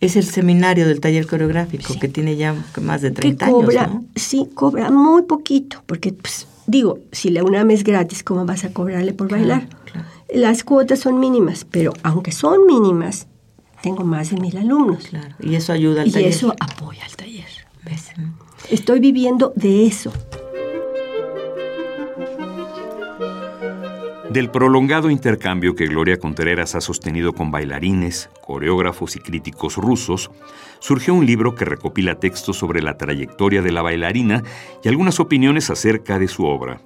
Es 0.00 0.16
el 0.16 0.24
seminario 0.24 0.86
del 0.86 1.00
taller 1.00 1.26
coreográfico 1.26 1.92
Sí. 1.92 1.98
que 1.98 2.08
tiene 2.08 2.36
ya 2.36 2.54
más 2.80 3.02
de 3.02 3.08
que 3.08 3.20
30 3.20 3.50
cobra, 3.50 3.82
años, 3.84 3.94
¿no? 3.94 4.04
sí, 4.16 4.48
cobra 4.54 4.90
muy 4.90 5.22
poquito, 5.22 5.82
porque 5.86 6.12
pues, 6.12 6.46
digo, 6.70 6.98
si 7.12 7.30
la 7.30 7.42
UNAM 7.44 7.70
es 7.70 7.84
gratis, 7.84 8.22
¿cómo 8.22 8.44
vas 8.46 8.64
a 8.64 8.72
cobrarle 8.72 9.12
por 9.12 9.28
bailar? 9.28 9.68
claro. 9.84 10.06
Las 10.32 10.62
cuotas 10.62 11.00
son 11.00 11.18
mínimas, 11.18 11.66
pero 11.68 11.92
aunque 12.04 12.30
son 12.30 12.64
mínimas, 12.66 13.26
tengo 13.82 14.04
más 14.04 14.30
de 14.30 14.36
mil 14.40 14.56
alumnos. 14.56 15.08
Claro. 15.08 15.34
Y 15.40 15.56
eso 15.56 15.72
ayuda 15.72 16.02
al 16.02 16.08
Y 16.08 16.12
taller. 16.12 16.28
eso 16.28 16.54
apoya 16.60 17.04
al 17.04 17.16
taller. 17.16 17.46
¿ves? 17.84 18.10
Estoy 18.70 19.00
viviendo 19.00 19.52
de 19.56 19.86
eso. 19.86 20.12
Del 24.30 24.48
prolongado 24.48 25.10
intercambio 25.10 25.74
que 25.74 25.88
Gloria 25.88 26.20
Contreras 26.20 26.76
ha 26.76 26.80
sostenido 26.80 27.32
con 27.32 27.50
bailarines, 27.50 28.30
coreógrafos 28.46 29.16
y 29.16 29.18
críticos 29.18 29.74
rusos, 29.74 30.30
surgió 30.78 31.14
un 31.14 31.26
libro 31.26 31.56
que 31.56 31.64
recopila 31.64 32.14
textos 32.14 32.56
sobre 32.56 32.80
la 32.80 32.96
trayectoria 32.96 33.60
de 33.60 33.72
la 33.72 33.82
bailarina 33.82 34.44
y 34.84 34.88
algunas 34.88 35.18
opiniones 35.18 35.68
acerca 35.68 36.20
de 36.20 36.28
su 36.28 36.44
obra. 36.44 36.80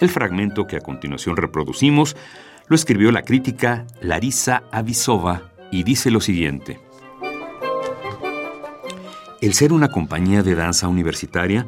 El 0.00 0.08
fragmento 0.08 0.66
que 0.66 0.76
a 0.76 0.80
continuación 0.80 1.36
reproducimos 1.36 2.16
lo 2.66 2.76
escribió 2.76 3.12
la 3.12 3.24
crítica 3.24 3.86
Larisa 4.00 4.62
Avisova 4.72 5.52
y 5.70 5.82
dice 5.82 6.10
lo 6.10 6.22
siguiente. 6.22 6.80
El 9.42 9.52
ser 9.52 9.74
una 9.74 9.90
compañía 9.90 10.42
de 10.42 10.54
danza 10.54 10.88
universitaria 10.88 11.66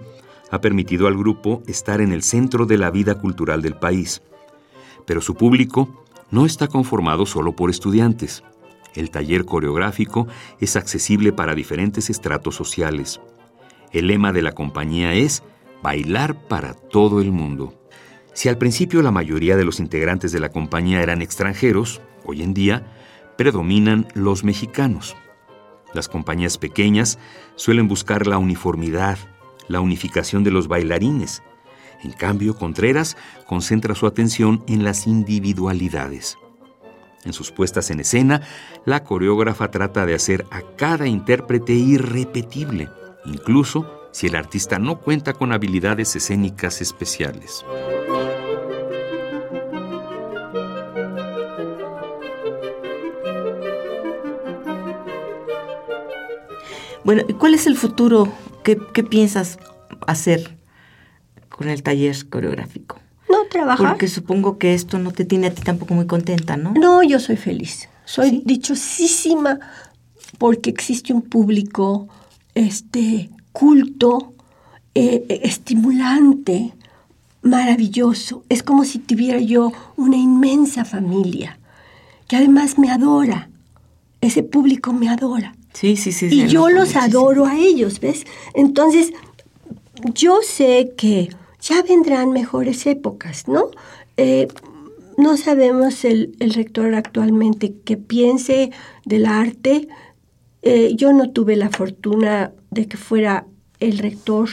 ha 0.51 0.63
permitido 0.63 1.07
al 1.07 1.19
grupo 1.19 1.63
estar 1.67 2.01
en 2.01 2.13
el 2.13 2.23
centro 2.23 2.65
de 2.65 2.79
la 2.79 2.91
vida 2.91 3.17
cultural 3.17 3.61
del 3.61 3.75
país 3.75 4.23
pero 5.11 5.21
su 5.21 5.35
público 5.35 5.89
no 6.31 6.47
está 6.47 6.69
conformado 6.69 7.27
solo 7.27 7.57
por 7.57 7.69
estudiantes. 7.69 8.45
El 8.95 9.11
taller 9.11 9.45
coreográfico 9.45 10.29
es 10.61 10.77
accesible 10.77 11.33
para 11.33 11.57
diferentes 11.57 12.11
estratos 12.11 12.55
sociales. 12.55 13.21
El 13.91 14.07
lema 14.07 14.33
de 14.33 14.43
la 14.43 14.53
compañía 14.53 15.15
es 15.15 15.43
bailar 15.83 16.47
para 16.47 16.75
todo 16.75 17.21
el 17.21 17.33
mundo. 17.33 17.75
Si 18.35 18.49
al 18.49 18.57
principio 18.57 19.03
la 19.03 19.11
mayoría 19.11 19.57
de 19.57 19.65
los 19.65 19.81
integrantes 19.81 20.31
de 20.31 20.39
la 20.39 20.51
compañía 20.51 21.03
eran 21.03 21.23
extranjeros, 21.23 22.01
hoy 22.25 22.45
en 22.45 22.55
día 22.55 22.87
predominan 23.37 24.07
los 24.15 24.45
mexicanos. 24.45 25.17
Las 25.93 26.09
compañías 26.09 26.57
pequeñas 26.57 27.19
suelen 27.57 27.89
buscar 27.89 28.29
la 28.29 28.39
uniformidad, 28.39 29.19
la 29.67 29.81
unificación 29.81 30.45
de 30.45 30.53
los 30.53 30.69
bailarines, 30.69 31.43
en 32.03 32.13
cambio, 32.13 32.57
Contreras 32.57 33.17
concentra 33.47 33.95
su 33.95 34.07
atención 34.07 34.65
en 34.67 34.85
las 34.85 35.07
individualidades. 35.07 36.39
En 37.25 37.33
sus 37.35 37.51
puestas 37.51 37.91
en 37.91 38.01
escena, 38.01 38.41
la 38.87 39.05
coreógrafa 39.05 39.71
trata 39.71 40.07
de 40.07 40.15
hacer 40.15 40.47
a 40.51 40.63
cada 40.77 41.07
intérprete 41.07 41.75
irrepetible, 41.75 42.89
incluso 43.27 44.09
si 44.13 44.27
el 44.27 44.37
artista 44.37 44.79
no 44.79 45.01
cuenta 45.01 45.35
con 45.35 45.53
habilidades 45.53 46.17
escénicas 46.17 46.81
especiales. 46.81 47.65
Bueno, 57.05 57.23
¿y 57.29 57.35
cuál 57.35 57.55
es 57.55 57.67
el 57.67 57.77
futuro? 57.77 58.33
¿Qué, 58.63 58.79
qué 58.95 59.03
piensas 59.03 59.59
hacer 60.07 60.60
con 61.61 61.69
el 61.69 61.83
taller 61.83 62.17
coreográfico? 62.31 62.99
No 63.29 63.45
trabajar. 63.51 63.89
Porque 63.91 64.09
supongo 64.09 64.57
que 64.57 64.73
esto 64.73 64.99
no 64.99 65.13
te 65.13 65.27
tiene 65.27 65.49
a 65.49 65.51
ti 65.51 65.61
tampoco 65.61 65.93
muy 65.93 66.07
contenta, 66.07 66.57
¿no? 66.57 66.73
No, 66.73 67.03
yo 67.03 67.21
soy 67.21 67.37
feliz. 67.37 67.87
Soy 68.07 68.31
¿Sí? 68.31 68.43
dichosísima 68.47 69.59
porque 70.39 70.71
existe 70.71 71.13
un 71.13 71.21
público 71.21 72.09
este, 72.55 73.29
culto, 73.53 74.33
eh, 74.95 75.27
estimulante, 75.43 76.73
maravilloso. 77.43 78.43
Es 78.49 78.63
como 78.63 78.87
si 78.87 78.99
tuviera 78.99 79.39
yo 79.39 79.71
una 79.99 80.17
inmensa 80.17 80.87
familia 80.87 81.59
que 82.27 82.37
además 82.37 82.79
me 82.79 82.91
adora. 82.91 83.51
Ese 84.23 84.43
público 84.43 84.95
me 84.95 85.11
adora. 85.11 85.55
Sí, 85.75 85.97
sí, 85.97 86.11
sí. 86.13 86.27
y 86.31 86.47
yo 86.49 86.71
lo- 86.71 86.77
los 86.77 86.95
muchísimo. 86.95 87.05
adoro 87.05 87.45
a 87.45 87.59
ellos, 87.59 88.01
¿ves? 88.01 88.25
Entonces, 88.55 89.13
yo 90.15 90.39
sé 90.43 90.93
que 90.97 91.29
ya 91.71 91.83
vendrán 91.83 92.33
mejores 92.33 92.85
épocas, 92.87 93.47
¿no? 93.47 93.71
Eh, 94.17 94.49
no 95.17 95.37
sabemos 95.37 96.05
el, 96.05 96.35
rector 96.41 96.95
actualmente 96.95 97.75
que 97.85 97.97
piense 97.97 98.73
del 99.05 99.27
arte. 99.27 99.89
Eh, 100.63 100.95
yo 100.97 101.13
no 101.13 101.31
tuve 101.31 101.55
la 101.57 101.71
fortuna 101.71 102.53
de 102.71 102.89
que 102.89 102.97
fuera 102.97 103.47
el 103.79 103.99
rector 103.99 104.49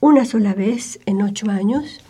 una 0.00 0.24
sola 0.24 0.52
vez 0.52 0.98
en 1.06 1.22
ocho 1.22 1.48
años, 1.48 2.00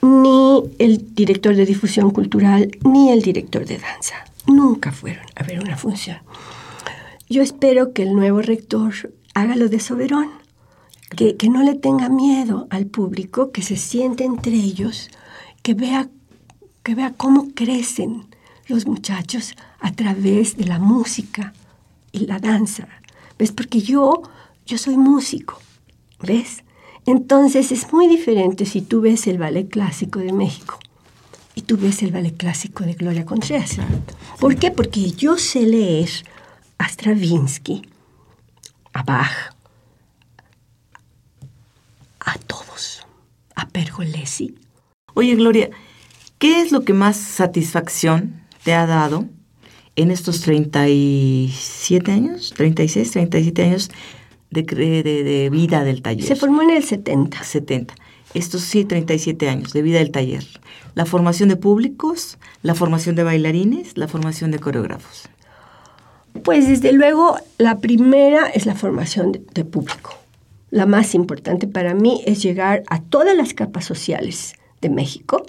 ni 0.00 0.62
el 0.78 1.14
director 1.14 1.54
de 1.54 1.66
difusión 1.66 2.10
cultural, 2.10 2.70
ni 2.84 3.10
el 3.10 3.20
director 3.20 3.66
de 3.66 3.78
danza. 3.78 4.14
Nunca 4.46 4.92
fueron 4.92 5.26
a 5.34 5.42
ver 5.42 5.60
una 5.60 5.76
función. 5.76 6.18
Yo 7.28 7.42
espero 7.42 7.92
que 7.92 8.02
el 8.02 8.14
nuevo 8.14 8.40
rector 8.40 8.94
haga 9.34 9.56
lo 9.56 9.68
de 9.68 9.80
Soberón, 9.80 10.30
que, 11.16 11.36
que 11.36 11.48
no 11.48 11.62
le 11.62 11.74
tenga 11.74 12.08
miedo 12.08 12.66
al 12.70 12.86
público, 12.86 13.50
que 13.50 13.62
se 13.62 13.76
siente 13.76 14.24
entre 14.24 14.54
ellos, 14.54 15.08
que 15.62 15.74
vea, 15.74 16.08
que 16.82 16.94
vea 16.94 17.14
cómo 17.14 17.48
crecen 17.54 18.26
los 18.66 18.86
muchachos 18.86 19.54
a 19.80 19.92
través 19.92 20.56
de 20.56 20.64
la 20.64 20.78
música 20.78 21.52
y 22.12 22.26
la 22.26 22.38
danza. 22.38 22.88
¿Ves? 23.38 23.52
Porque 23.52 23.80
yo, 23.80 24.22
yo 24.66 24.78
soy 24.78 24.96
músico, 24.96 25.58
¿ves? 26.20 26.64
Entonces 27.06 27.72
es 27.72 27.90
muy 27.92 28.06
diferente 28.06 28.66
si 28.66 28.82
tú 28.82 29.00
ves 29.00 29.26
el 29.26 29.38
ballet 29.38 29.68
clásico 29.68 30.18
de 30.18 30.32
México 30.32 30.78
y 31.54 31.62
tú 31.62 31.78
ves 31.78 32.02
el 32.02 32.12
ballet 32.12 32.36
clásico 32.36 32.84
de 32.84 32.94
Gloria 32.94 33.24
Contreras. 33.24 33.78
¿Por 34.38 34.56
qué? 34.56 34.70
Porque 34.70 35.10
yo 35.12 35.38
sé 35.38 35.62
leer 35.62 36.10
a 36.76 36.88
Stravinsky, 36.88 37.82
a 38.92 39.02
Bach, 39.02 39.54
a 42.20 42.38
todos, 42.46 43.06
a 43.58 43.68
Pergolesi. 43.68 44.54
Oye, 45.14 45.34
Gloria, 45.34 45.68
¿qué 46.38 46.60
es 46.60 46.72
lo 46.72 46.84
que 46.84 46.94
más 46.94 47.16
satisfacción 47.16 48.40
te 48.62 48.72
ha 48.72 48.86
dado 48.86 49.26
en 49.96 50.10
estos 50.12 50.40
37 50.42 52.12
años, 52.12 52.54
36, 52.56 53.10
37 53.10 53.62
años 53.62 53.90
de, 54.50 54.62
de, 54.62 55.02
de 55.24 55.50
vida 55.50 55.82
del 55.82 56.02
taller? 56.02 56.24
Se 56.24 56.36
formó 56.36 56.62
en 56.62 56.70
el 56.70 56.84
70. 56.84 57.42
70. 57.42 57.94
Estos 58.34 58.62
sí, 58.62 58.84
37 58.84 59.48
años 59.48 59.72
de 59.72 59.82
vida 59.82 59.98
del 59.98 60.12
taller. 60.12 60.44
La 60.94 61.04
formación 61.04 61.48
de 61.48 61.56
públicos, 61.56 62.38
la 62.62 62.74
formación 62.74 63.16
de 63.16 63.24
bailarines, 63.24 63.96
la 63.96 64.06
formación 64.06 64.52
de 64.52 64.60
coreógrafos. 64.60 65.28
Pues 66.44 66.68
desde 66.68 66.92
luego 66.92 67.36
la 67.56 67.78
primera 67.78 68.46
es 68.46 68.66
la 68.66 68.76
formación 68.76 69.32
de, 69.32 69.42
de, 69.52 69.64
público. 69.64 70.14
La 70.70 70.86
más 70.86 71.14
importante 71.14 71.66
para 71.66 71.94
mí 71.94 72.22
es 72.26 72.42
llegar 72.42 72.82
a 72.88 73.00
todas 73.00 73.36
las 73.36 73.54
capas 73.54 73.84
sociales 73.84 74.54
de 74.80 74.90
México, 74.90 75.44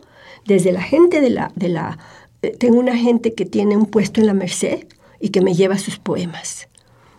desde 0.45 0.71
la 0.71 0.81
gente 0.81 1.21
de 1.21 1.29
la... 1.29 1.51
De 1.55 1.69
la 1.69 1.97
eh, 2.41 2.55
tengo 2.57 2.79
una 2.79 2.95
gente 2.95 3.33
que 3.33 3.45
tiene 3.45 3.75
un 3.75 3.85
puesto 3.85 4.21
en 4.21 4.27
la 4.27 4.33
Merced 4.33 4.87
y 5.19 5.29
que 5.29 5.41
me 5.41 5.53
lleva 5.53 5.77
sus 5.77 5.99
poemas, 5.99 6.69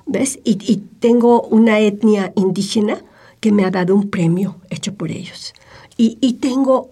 ¿ves? 0.07 0.38
Y, 0.45 0.59
y 0.61 0.78
tengo 0.99 1.42
una 1.42 1.78
etnia 1.78 2.33
indígena 2.37 3.02
que 3.40 3.52
me 3.52 3.64
ha 3.64 3.71
dado 3.71 3.95
un 3.95 4.11
premio 4.11 4.57
hecho 4.71 4.95
por 4.95 5.11
ellos. 5.11 5.54
Y, 5.97 6.19
y 6.21 6.35
tengo 6.35 6.90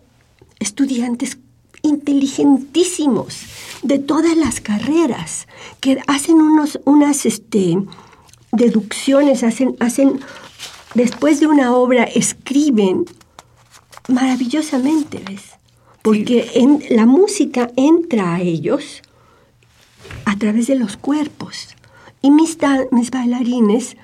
estudiantes 0.58 1.38
inteligentísimos 1.82 3.42
de 3.82 3.98
todas 3.98 4.36
las 4.36 4.60
carreras 4.60 5.46
que 5.80 5.98
hacen 6.06 6.36
unos, 6.36 6.80
unas 6.84 7.26
este, 7.26 7.78
deducciones, 8.52 9.44
hacen, 9.44 9.76
hacen, 9.80 10.20
después 10.94 11.40
de 11.40 11.46
una 11.46 11.74
obra, 11.74 12.04
escriben 12.04 13.04
maravillosamente, 14.08 15.22
¿ves? 15.26 15.52
Porque 16.02 16.48
sí. 16.52 16.60
en, 16.60 16.82
la 16.90 17.06
música 17.06 17.70
entra 17.76 18.34
a 18.34 18.40
ellos 18.40 19.02
a 20.24 20.36
través 20.36 20.66
de 20.66 20.76
los 20.76 20.96
cuerpos. 20.96 21.74
Y 22.22 22.30
mis, 22.30 22.58
mis 22.90 23.10
bailarines 23.10 23.96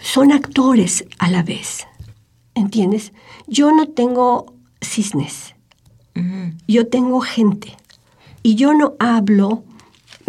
son 0.00 0.32
actores 0.32 1.04
a 1.18 1.30
la 1.30 1.42
vez. 1.42 1.86
¿Entiendes? 2.54 3.12
Yo 3.46 3.72
no 3.72 3.88
tengo 3.88 4.54
cisnes. 4.80 5.54
Uh 6.16 6.20
-huh. 6.20 6.54
Yo 6.66 6.88
tengo 6.88 7.20
gente. 7.20 7.76
Y 8.42 8.54
yo 8.54 8.72
no 8.74 8.94
hablo 8.98 9.62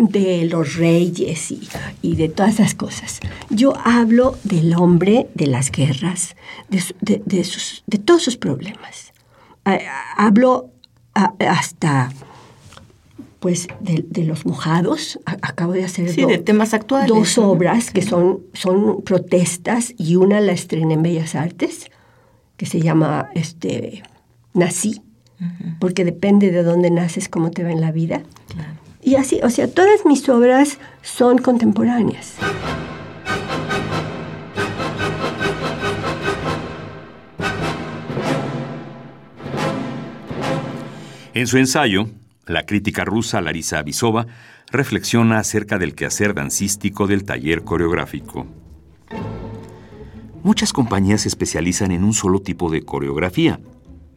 de 0.10 0.46
los 0.46 0.76
reyes 0.76 1.52
y, 1.52 1.68
y, 2.02 2.16
de 2.16 2.30
todas 2.30 2.56
esas 2.56 2.76
cosas. 2.76 3.20
Yo 3.50 3.74
hablo 3.84 4.38
del 4.44 4.74
hombre, 4.76 5.28
de 5.36 5.48
las 5.48 5.72
guerras, 5.72 6.36
de, 6.70 6.84
de, 7.02 7.22
de, 7.26 7.44
sus, 7.44 7.84
de 7.88 7.98
todos 8.00 8.24
sus 8.24 8.38
problemas. 8.38 9.14
Hablo 10.18 10.72
hasta 11.14 12.12
pues 13.40 13.68
de, 13.80 14.06
de, 14.08 14.24
los 14.24 14.46
mojados. 14.46 15.20
Acabo 15.26 15.74
de 15.74 15.84
hacer 15.84 16.10
sí, 16.10 16.22
do, 16.22 16.28
de 16.28 16.38
temas 16.38 16.74
actuales. 16.74 17.10
dos 17.10 17.38
obras 17.40 17.90
que 17.90 18.04
son, 18.04 18.42
son 18.54 19.02
protestas 19.02 19.94
y 19.98 20.16
una 20.16 20.40
la 20.42 20.52
estrené 20.52 20.94
en 20.94 21.02
Bellas 21.02 21.34
Artes, 21.34 21.90
que 22.56 22.68
se 22.68 22.80
llama 22.82 23.30
este, 23.34 24.04
Nací, 24.54 25.02
uh 25.40 25.44
-huh. 25.44 25.80
porque 25.80 26.06
depende 26.06 26.52
de 26.52 26.62
dónde 26.62 26.92
naces, 26.92 27.30
cómo 27.30 27.50
te 27.50 27.64
va 27.64 27.72
en 27.72 27.82
la 27.82 27.92
vida. 27.92 28.22
Claro. 28.48 28.81
Y 29.04 29.16
así, 29.16 29.40
o 29.44 29.50
sea, 29.50 29.68
todas 29.68 30.06
mis 30.06 30.28
obras 30.30 30.78
son 31.02 31.40
contemporáneas. 31.40 32.36
En 41.34 41.48
su 41.48 41.58
ensayo, 41.58 42.08
la 42.46 42.66
crítica 42.66 43.06
rusa 43.06 43.42
Larisa 43.42 43.80
Avisova 43.80 44.28
reflexiona 44.72 45.40
acerca 45.40 45.80
del 45.80 45.96
quehacer 45.96 46.34
dancístico 46.34 47.08
del 47.08 47.24
taller 47.24 47.64
coreográfico. 47.64 48.46
Muchas 50.44 50.74
compañías 50.74 51.22
se 51.22 51.30
especializan 51.30 51.92
en 51.92 52.04
un 52.04 52.14
solo 52.14 52.42
tipo 52.42 52.70
de 52.70 52.84
coreografía, 52.84 53.60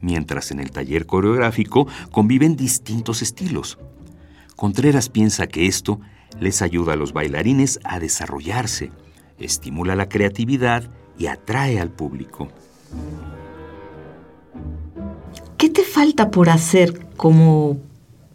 mientras 0.00 0.50
en 0.50 0.60
el 0.60 0.70
taller 0.70 1.06
coreográfico 1.06 1.86
conviven 2.10 2.56
distintos 2.56 3.22
estilos. 3.22 3.78
Contreras 4.56 5.08
piensa 5.08 5.46
que 5.46 5.66
esto 5.66 6.00
les 6.40 6.62
ayuda 6.62 6.94
a 6.94 6.96
los 6.96 7.12
bailarines 7.12 7.80
a 7.84 7.98
desarrollarse, 7.98 8.92
estimula 9.38 9.96
la 9.96 10.08
creatividad 10.08 10.90
y 11.18 11.26
atrae 11.26 11.80
al 11.80 11.90
público. 11.90 12.48
¿Qué 15.56 15.70
te 15.70 15.82
falta 15.82 16.30
por 16.30 16.50
hacer 16.50 17.06
como 17.16 17.78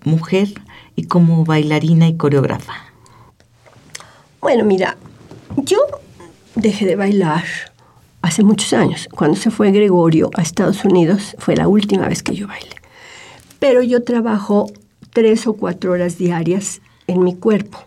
mujer 0.03 0.49
y 0.95 1.05
como 1.05 1.45
bailarina 1.45 2.07
y 2.07 2.17
coreógrafa? 2.17 2.73
Bueno, 4.41 4.63
mira, 4.65 4.97
yo 5.57 5.77
dejé 6.55 6.85
de 6.85 6.95
bailar 6.95 7.43
hace 8.21 8.43
muchos 8.43 8.73
años. 8.73 9.07
Cuando 9.11 9.37
se 9.37 9.51
fue 9.51 9.71
Gregorio 9.71 10.29
a 10.35 10.41
Estados 10.41 10.83
Unidos 10.85 11.35
fue 11.39 11.55
la 11.55 11.67
última 11.67 12.07
vez 12.07 12.23
que 12.23 12.35
yo 12.35 12.47
bailé. 12.47 12.75
Pero 13.59 13.81
yo 13.81 14.03
trabajo 14.03 14.71
tres 15.11 15.47
o 15.47 15.53
cuatro 15.53 15.91
horas 15.91 16.17
diarias 16.17 16.81
en 17.07 17.23
mi 17.23 17.35
cuerpo. 17.35 17.79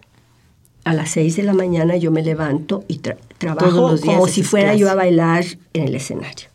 A 0.85 0.95
las 0.95 1.11
seis 1.11 1.37
de 1.37 1.45
la 1.45 1.53
mañana 1.53 1.97
yo 1.97 2.11
me 2.11 2.23
levanto 2.23 2.85
y 2.89 2.99
tra 2.99 3.17
trabajo 3.39 3.97
como 4.05 4.27
si 4.27 4.43
fuera 4.43 4.71
clase. 4.71 4.79
yo 4.79 4.91
a 4.91 4.95
bailar 4.95 5.45
en 5.73 5.85
el 5.85 5.95
escenario. 5.95 6.49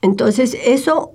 Entonces, 0.00 0.56
eso, 0.64 1.12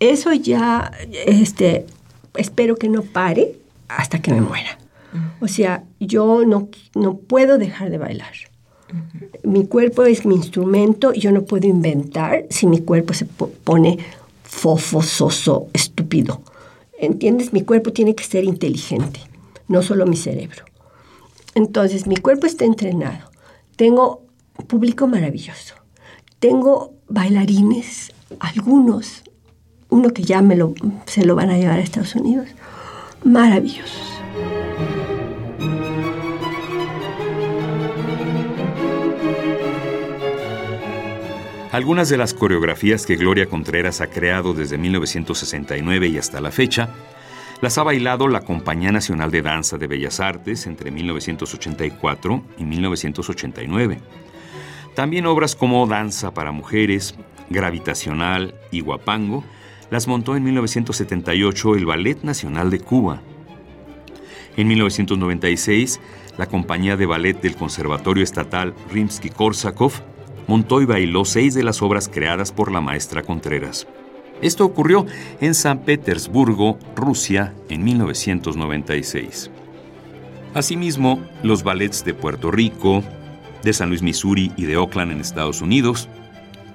eso 0.00 0.32
ya, 0.32 0.92
este, 1.26 1.86
espero 2.34 2.76
que 2.76 2.88
no 2.88 3.02
pare 3.02 3.56
hasta 3.88 4.20
que 4.20 4.32
me 4.32 4.40
muera. 4.40 4.78
O 5.40 5.48
sea, 5.48 5.84
yo 5.98 6.44
no, 6.44 6.68
no 6.94 7.16
puedo 7.16 7.58
dejar 7.58 7.90
de 7.90 7.98
bailar. 7.98 8.32
Mi 9.44 9.66
cuerpo 9.66 10.04
es 10.04 10.26
mi 10.26 10.34
instrumento, 10.34 11.12
yo 11.12 11.32
no 11.32 11.42
puedo 11.42 11.66
inventar 11.66 12.46
si 12.50 12.66
mi 12.66 12.80
cuerpo 12.80 13.14
se 13.14 13.24
pone 13.24 13.98
fofo, 14.50 15.00
soso, 15.00 15.68
estúpido. 15.72 16.42
¿Entiendes? 16.98 17.52
Mi 17.52 17.62
cuerpo 17.62 17.92
tiene 17.92 18.14
que 18.14 18.24
ser 18.24 18.44
inteligente, 18.44 19.20
no 19.68 19.80
solo 19.80 20.06
mi 20.06 20.16
cerebro. 20.16 20.64
Entonces, 21.54 22.06
mi 22.06 22.16
cuerpo 22.16 22.46
está 22.46 22.64
entrenado. 22.64 23.30
Tengo 23.76 24.26
público 24.66 25.06
maravilloso. 25.06 25.76
Tengo 26.40 26.94
bailarines, 27.08 28.12
algunos, 28.40 29.22
uno 29.88 30.10
que 30.10 30.24
ya 30.24 30.42
me 30.42 30.56
lo, 30.56 30.74
se 31.06 31.24
lo 31.24 31.36
van 31.36 31.50
a 31.50 31.56
llevar 31.56 31.78
a 31.78 31.82
Estados 31.82 32.14
Unidos, 32.16 32.48
maravillosos. 33.24 34.19
Algunas 41.72 42.08
de 42.08 42.16
las 42.16 42.34
coreografías 42.34 43.06
que 43.06 43.14
Gloria 43.14 43.46
Contreras 43.46 44.00
ha 44.00 44.08
creado 44.08 44.54
desde 44.54 44.76
1969 44.76 46.08
y 46.08 46.18
hasta 46.18 46.40
la 46.40 46.50
fecha 46.50 46.88
las 47.60 47.78
ha 47.78 47.84
bailado 47.84 48.26
la 48.26 48.40
Compañía 48.40 48.90
Nacional 48.90 49.30
de 49.30 49.42
Danza 49.42 49.78
de 49.78 49.86
Bellas 49.86 50.18
Artes 50.18 50.66
entre 50.66 50.90
1984 50.90 52.42
y 52.58 52.64
1989. 52.64 54.00
También 54.96 55.26
obras 55.26 55.54
como 55.54 55.86
Danza 55.86 56.34
para 56.34 56.50
Mujeres, 56.50 57.14
Gravitacional 57.50 58.54
y 58.72 58.80
Guapango 58.80 59.44
las 59.90 60.08
montó 60.08 60.34
en 60.34 60.42
1978 60.42 61.76
el 61.76 61.86
Ballet 61.86 62.22
Nacional 62.24 62.70
de 62.70 62.80
Cuba. 62.80 63.22
En 64.56 64.66
1996, 64.66 66.00
la 66.36 66.46
compañía 66.46 66.96
de 66.96 67.06
ballet 67.06 67.40
del 67.40 67.54
Conservatorio 67.54 68.24
Estatal 68.24 68.74
Rimsky-Korsakov 68.92 69.92
montó 70.50 70.82
y 70.82 70.84
bailó 70.84 71.24
seis 71.24 71.54
de 71.54 71.62
las 71.62 71.80
obras 71.80 72.08
creadas 72.08 72.50
por 72.50 72.72
la 72.72 72.80
maestra 72.80 73.22
Contreras. 73.22 73.86
Esto 74.42 74.64
ocurrió 74.64 75.06
en 75.40 75.54
San 75.54 75.84
Petersburgo, 75.84 76.76
Rusia, 76.96 77.54
en 77.68 77.84
1996. 77.84 79.48
Asimismo, 80.52 81.22
los 81.44 81.62
ballets 81.62 82.04
de 82.04 82.14
Puerto 82.14 82.50
Rico, 82.50 83.04
de 83.62 83.72
San 83.72 83.90
Luis, 83.90 84.02
Missouri 84.02 84.50
y 84.56 84.64
de 84.64 84.76
Oakland 84.76 85.12
en 85.12 85.20
Estados 85.20 85.62
Unidos 85.62 86.08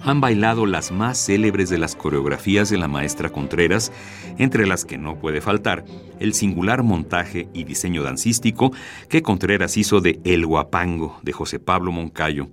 han 0.01 0.21
bailado 0.21 0.65
las 0.65 0.93
más 0.93 1.17
célebres 1.17 1.69
de 1.69 1.77
las 1.77 1.97
coreografías 1.97 2.69
de 2.69 2.77
la 2.77 2.87
maestra 2.87 3.29
Contreras, 3.29 3.91
entre 4.37 4.67
las 4.67 4.85
que 4.85 4.97
no 4.97 5.17
puede 5.19 5.41
faltar 5.41 5.83
el 6.21 6.33
singular 6.33 6.81
montaje 6.83 7.49
y 7.53 7.65
diseño 7.65 8.03
dancístico 8.03 8.71
que 9.09 9.21
Contreras 9.21 9.75
hizo 9.75 9.99
de 9.99 10.21
El 10.23 10.45
Guapango 10.45 11.19
de 11.23 11.33
José 11.33 11.59
Pablo 11.59 11.91
Moncayo, 11.91 12.47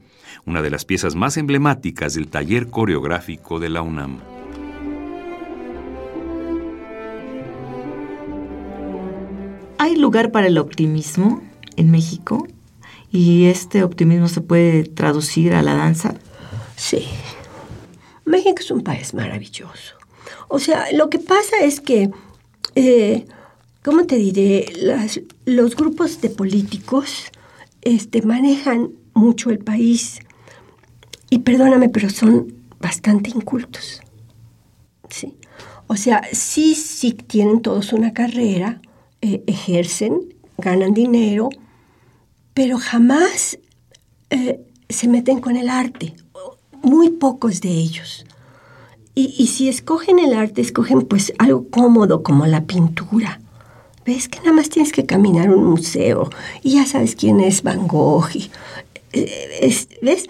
una 0.46 0.62
de 0.62 0.70
las 0.70 0.84
piezas 0.84 1.14
más 1.14 1.36
emblemáticas 1.36 2.14
del 2.14 2.28
taller 2.28 2.68
coreográfico 2.68 3.58
de 3.60 3.68
la 3.68 3.82
UNAM. 3.82 4.20
¿Hay 9.78 9.96
lugar 9.96 10.30
para 10.30 10.46
el 10.46 10.58
optimismo 10.58 11.42
en 11.76 11.90
México? 11.90 12.46
¿Y 13.10 13.46
este 13.46 13.82
optimismo 13.82 14.28
se 14.28 14.40
puede 14.40 14.84
traducir 14.84 15.54
a 15.54 15.62
la 15.62 15.74
danza? 15.74 16.14
Sí. 16.76 17.06
México 18.24 18.60
es 18.60 18.70
un 18.70 18.82
país 18.82 19.12
maravilloso. 19.12 19.96
O 20.48 20.58
sea, 20.58 20.86
lo 20.92 21.10
que 21.10 21.18
pasa 21.18 21.56
es 21.62 21.80
que, 21.80 22.10
eh, 22.74 23.26
¿cómo 23.82 24.06
te 24.06 24.16
diré? 24.16 24.66
los 25.44 25.76
grupos 25.76 26.20
de 26.20 26.30
políticos 26.30 27.32
este, 27.80 28.22
manejan 28.22 28.90
mucho 29.14 29.50
el 29.50 29.58
país 29.58 30.20
y 31.30 31.38
perdóname, 31.38 31.88
pero 31.88 32.10
son 32.10 32.52
bastante 32.78 33.30
incultos. 33.30 34.02
Sí. 35.08 35.34
O 35.86 35.96
sea, 35.96 36.22
sí, 36.32 36.74
sí 36.74 37.12
tienen 37.12 37.62
todos 37.62 37.92
una 37.92 38.12
carrera, 38.12 38.82
eh, 39.20 39.42
ejercen, 39.46 40.34
ganan 40.58 40.94
dinero, 40.94 41.48
pero 42.54 42.78
jamás 42.78 43.58
eh, 44.30 44.60
se 44.88 45.08
meten 45.08 45.40
con 45.40 45.56
el 45.56 45.68
arte. 45.68 46.14
Muy 46.82 47.10
pocos 47.10 47.60
de 47.60 47.70
ellos. 47.70 48.26
Y, 49.14 49.34
y, 49.38 49.46
si 49.46 49.68
escogen 49.68 50.18
el 50.18 50.34
arte, 50.34 50.60
escogen 50.60 51.02
pues 51.02 51.32
algo 51.38 51.68
cómodo 51.68 52.22
como 52.22 52.46
la 52.46 52.64
pintura. 52.64 53.40
¿Ves 54.04 54.28
que 54.28 54.38
nada 54.40 54.52
más 54.52 54.68
tienes 54.68 54.90
que 54.90 55.06
caminar 55.06 55.48
a 55.48 55.54
un 55.54 55.64
museo 55.64 56.28
y 56.62 56.74
ya 56.74 56.86
sabes 56.86 57.14
quién 57.14 57.40
es 57.40 57.62
Van 57.62 57.86
Gogh? 57.86 58.30
Eh, 59.12 59.74
¿Ves? 60.02 60.26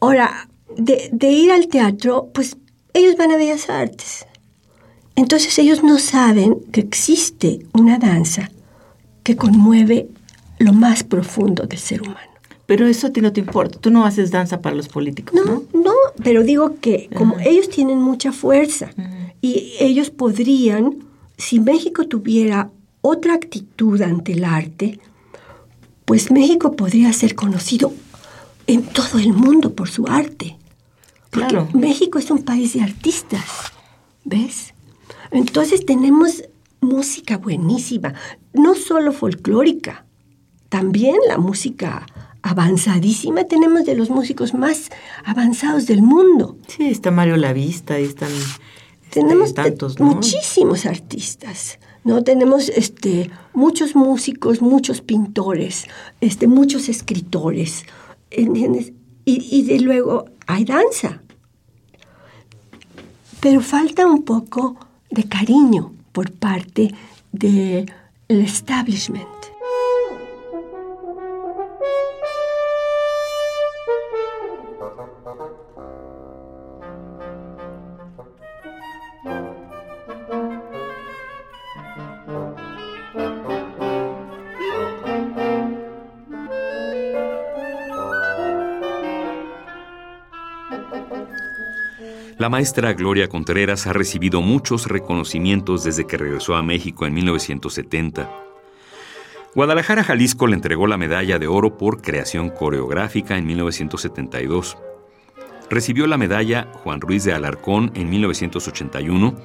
Ahora, 0.00 0.48
de, 0.76 1.10
de 1.12 1.30
ir 1.30 1.50
al 1.52 1.68
teatro, 1.68 2.30
pues 2.32 2.56
ellos 2.94 3.16
van 3.16 3.32
a 3.32 3.36
Bellas 3.36 3.68
Artes. 3.68 4.26
Entonces 5.16 5.58
ellos 5.58 5.82
no 5.82 5.98
saben 5.98 6.60
que 6.72 6.80
existe 6.80 7.66
una 7.74 7.98
danza 7.98 8.50
que 9.22 9.36
conmueve 9.36 10.08
lo 10.58 10.72
más 10.72 11.04
profundo 11.04 11.66
del 11.66 11.78
ser 11.78 12.02
humano. 12.02 12.30
Pero 12.66 12.86
eso 12.86 13.08
a 13.08 13.10
ti 13.10 13.20
no 13.20 13.32
te 13.32 13.40
importa. 13.40 13.78
Tú 13.80 13.90
no 13.90 14.04
haces 14.04 14.30
danza 14.30 14.60
para 14.60 14.76
los 14.76 14.88
políticos. 14.88 15.34
No, 15.34 15.64
no, 15.72 15.92
pero 16.22 16.44
digo 16.44 16.76
que 16.80 17.10
como 17.16 17.38
ellos 17.40 17.68
tienen 17.68 18.00
mucha 18.00 18.32
fuerza 18.32 18.90
y 19.42 19.72
ellos 19.80 20.10
podrían, 20.10 20.98
si 21.36 21.58
México 21.58 22.06
tuviera 22.06 22.70
otra 23.00 23.34
actitud 23.34 24.00
ante 24.02 24.34
el 24.34 24.44
arte, 24.44 25.00
pues 26.10 26.32
México 26.32 26.74
podría 26.74 27.12
ser 27.12 27.36
conocido 27.36 27.92
en 28.66 28.82
todo 28.82 29.20
el 29.20 29.32
mundo 29.32 29.76
por 29.76 29.88
su 29.88 30.08
arte. 30.08 30.56
claro. 31.30 31.68
México 31.72 32.18
es 32.18 32.32
un 32.32 32.42
país 32.42 32.72
de 32.72 32.82
artistas, 32.82 33.44
¿ves? 34.24 34.74
Entonces 35.30 35.86
tenemos 35.86 36.42
música 36.80 37.36
buenísima, 37.36 38.14
no 38.52 38.74
solo 38.74 39.12
folclórica, 39.12 40.04
también 40.68 41.14
la 41.28 41.38
música 41.38 42.04
avanzadísima. 42.42 43.44
Tenemos 43.44 43.84
de 43.84 43.94
los 43.94 44.10
músicos 44.10 44.52
más 44.52 44.90
avanzados 45.24 45.86
del 45.86 46.02
mundo. 46.02 46.58
Sí, 46.66 46.86
está 46.86 47.12
Mario 47.12 47.36
Lavista, 47.36 47.98
están 47.98 48.32
tenemos 49.10 49.54
tantos, 49.54 49.98
muchísimos 50.00 50.86
artistas. 50.86 51.78
¿no? 52.04 52.22
Tenemos 52.22 52.68
este, 52.68 53.30
muchos 53.52 53.94
músicos, 53.94 54.62
muchos 54.62 55.00
pintores, 55.00 55.86
este, 56.20 56.46
muchos 56.46 56.88
escritores, 56.88 57.84
¿entiendes? 58.30 58.92
Y, 59.24 59.46
y 59.50 59.62
de 59.64 59.80
luego 59.80 60.26
hay 60.46 60.64
danza. 60.64 61.22
Pero 63.40 63.60
falta 63.60 64.06
un 64.06 64.22
poco 64.22 64.76
de 65.10 65.24
cariño 65.24 65.92
por 66.12 66.32
parte 66.32 66.94
del 67.32 67.86
establishment. 68.28 69.39
Maestra 92.50 92.92
Gloria 92.94 93.28
Contreras 93.28 93.86
ha 93.86 93.92
recibido 93.92 94.42
muchos 94.42 94.88
reconocimientos 94.88 95.84
desde 95.84 96.06
que 96.06 96.18
regresó 96.18 96.56
a 96.56 96.62
México 96.64 97.06
en 97.06 97.14
1970. 97.14 98.28
Guadalajara, 99.54 100.02
Jalisco 100.02 100.48
le 100.48 100.56
entregó 100.56 100.88
la 100.88 100.96
medalla 100.96 101.38
de 101.38 101.46
oro 101.46 101.78
por 101.78 102.02
creación 102.02 102.50
coreográfica 102.50 103.38
en 103.38 103.46
1972. 103.46 104.76
Recibió 105.70 106.08
la 106.08 106.18
medalla 106.18 106.66
Juan 106.82 107.00
Ruiz 107.00 107.22
de 107.22 107.32
Alarcón 107.32 107.92
en 107.94 108.10
1981, 108.10 109.36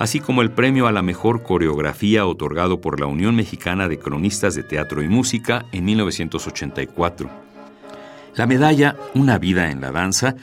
así 0.00 0.18
como 0.18 0.42
el 0.42 0.50
premio 0.50 0.88
a 0.88 0.92
la 0.92 1.02
mejor 1.02 1.44
coreografía 1.44 2.26
otorgado 2.26 2.80
por 2.80 2.98
la 2.98 3.06
Unión 3.06 3.36
Mexicana 3.36 3.86
de 3.86 4.00
Cronistas 4.00 4.56
de 4.56 4.64
Teatro 4.64 5.00
y 5.02 5.08
Música 5.08 5.66
en 5.70 5.84
1984. 5.84 7.30
La 8.34 8.46
medalla 8.48 8.96
Una 9.14 9.38
vida 9.38 9.70
en 9.70 9.80
la 9.80 9.92
danza 9.92 10.34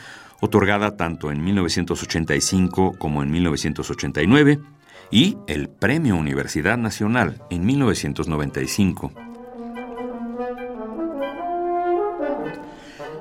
otorgada 0.42 0.98
tanto 0.98 1.32
en 1.32 1.44
1985 1.44 2.96
como 2.98 3.24
en 3.24 3.32
1989, 3.32 4.60
y 5.12 5.38
el 5.48 5.70
Premio 5.70 6.16
Universidad 6.16 6.78
Nacional 6.78 7.42
en 7.50 7.66
1995. 7.66 9.12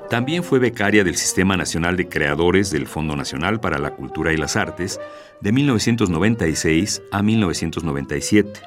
También 0.09 0.43
fue 0.43 0.57
becaria 0.57 1.03
del 1.03 1.15
Sistema 1.15 1.55
Nacional 1.55 1.95
de 1.95 2.09
Creadores 2.09 2.71
del 2.71 2.87
Fondo 2.87 3.15
Nacional 3.15 3.59
para 3.59 3.77
la 3.77 3.91
Cultura 3.91 4.33
y 4.33 4.37
las 4.37 4.55
Artes 4.55 4.99
de 5.39 5.51
1996 5.51 7.03
a 7.11 7.21
1997. 7.21 8.59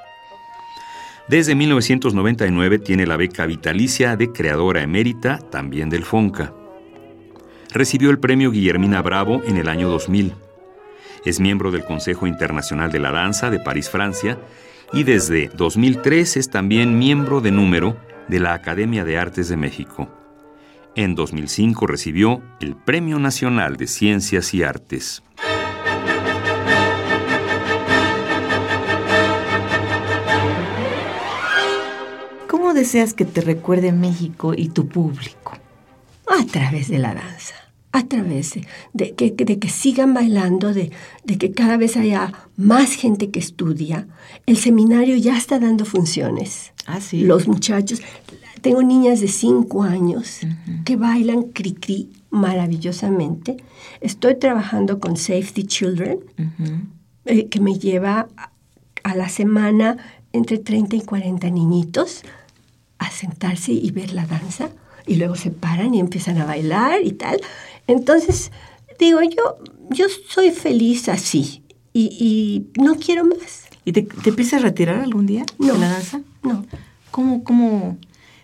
Desde 1.29 1.55
1999 1.57 2.79
tiene 2.79 3.07
la 3.07 3.17
beca 3.17 3.47
vitalicia 3.47 4.17
de 4.17 4.31
Creadora 4.31 4.83
Emérita, 4.83 5.39
también 5.39 5.89
del 5.91 6.05
FONCA. 6.05 6.53
Recibió 7.73 8.11
el 8.11 8.19
premio 8.19 8.51
Guillermina 8.51 9.01
Bravo 9.01 9.41
en 9.47 9.57
el 9.57 9.67
año 9.67 9.89
2000. 9.89 10.35
Es 11.25 11.41
miembro 11.41 11.71
del 11.71 11.87
Consejo 11.87 12.27
Internacional 12.27 12.93
de 12.93 12.99
la 12.99 13.13
Danza 13.13 13.49
de 13.49 13.61
París, 13.61 13.89
Francia, 13.89 14.39
y 14.93 15.05
desde 15.05 15.49
2003 15.49 16.37
es 16.37 16.51
también 16.51 16.99
miembro 16.99 17.41
de 17.41 17.51
número 17.51 17.97
de 18.29 18.41
la 18.41 18.53
Academia 18.53 19.05
de 19.05 19.17
Artes 19.17 19.49
de 19.49 19.57
México. 19.57 20.11
En 20.97 21.15
2005 21.15 21.87
recibió 21.87 22.43
el 22.61 22.77
Premio 22.77 23.19
Nacional 23.19 23.79
de 23.79 23.87
Ciencias 23.87 24.53
y 24.53 24.63
Artes. 24.63 25.23
¿Cómo 32.49 32.75
deseas 32.75 33.15
que 33.15 33.25
te 33.25 33.41
recuerde 33.41 33.93
México 33.93 34.53
y 34.55 34.69
tu 34.69 34.89
público? 34.89 35.57
A 36.27 36.45
través 36.45 36.89
de 36.89 36.99
la 36.99 37.15
danza 37.15 37.62
a 37.93 38.07
través 38.07 38.55
de, 38.95 39.15
que, 39.15 39.31
de 39.31 39.59
que, 39.59 39.69
sigan 39.69 40.15
bailando, 40.15 40.73
de, 40.73 40.91
que 41.39 41.53
cada 41.53 41.77
vez 41.77 41.97
haya 41.97 42.33
más 42.57 42.93
gente 42.95 43.31
que 43.31 43.39
estudia. 43.39 44.09
El 44.47 44.57
seminario 44.57 45.17
ya 45.17 45.37
está 45.37 45.59
dando 45.59 45.85
funciones. 45.85 46.73
Ah, 46.87 47.01
sí. 47.01 47.21
Los 47.21 47.47
muchachos, 47.47 48.01
tengo 48.63 48.83
niñas 48.83 49.21
de 49.21 49.29
5 49.29 49.83
años 49.83 50.41
que 50.87 50.97
bailan 50.97 51.53
cri-cri 51.53 52.09
maravillosamente. 52.31 53.59
Estoy 54.01 54.37
trabajando 54.37 54.99
con 54.99 55.19
Safety 55.19 55.65
Children, 55.65 56.21
eh, 57.27 57.49
que 57.49 57.61
me 57.61 57.79
lleva 57.79 58.29
a 59.05 59.15
la 59.15 59.29
semana 59.29 59.99
entre 60.33 60.57
30 60.59 60.97
y 60.97 61.01
40 61.03 61.51
niñitos 61.51 62.23
a 62.99 63.11
sentarse 63.11 63.73
y 63.73 63.91
ver 63.91 64.15
la 64.15 64.25
danza 64.25 64.71
y 65.07 65.17
luego 65.17 65.37
se 65.37 65.51
paran 65.51 65.95
y 65.95 66.01
empiezan 66.01 66.39
a 66.39 66.45
bailar 66.45 67.03
y 67.03 67.13
tal. 67.13 67.41
Entonces, 67.87 68.53
digo, 68.99 69.21
yo, 69.23 69.59
yo 69.91 70.07
soy 70.29 70.51
feliz 70.51 71.09
así 71.09 71.63
y, 71.93 72.67
no 72.81 72.97
quiero 72.97 73.25
más. 73.25 73.65
¿Y 73.85 73.93
te, 73.93 74.03
te 74.03 74.31
empiezas 74.31 74.61
a 74.61 74.65
retirar 74.65 75.01
algún 75.01 75.27
día 75.27 75.45
no, 75.59 75.75
de 75.75 75.79
la 75.79 75.89
danza? 75.89 76.21
No. 76.43 76.65
¿Cómo, 77.11 77.45
cómo, 77.45 77.99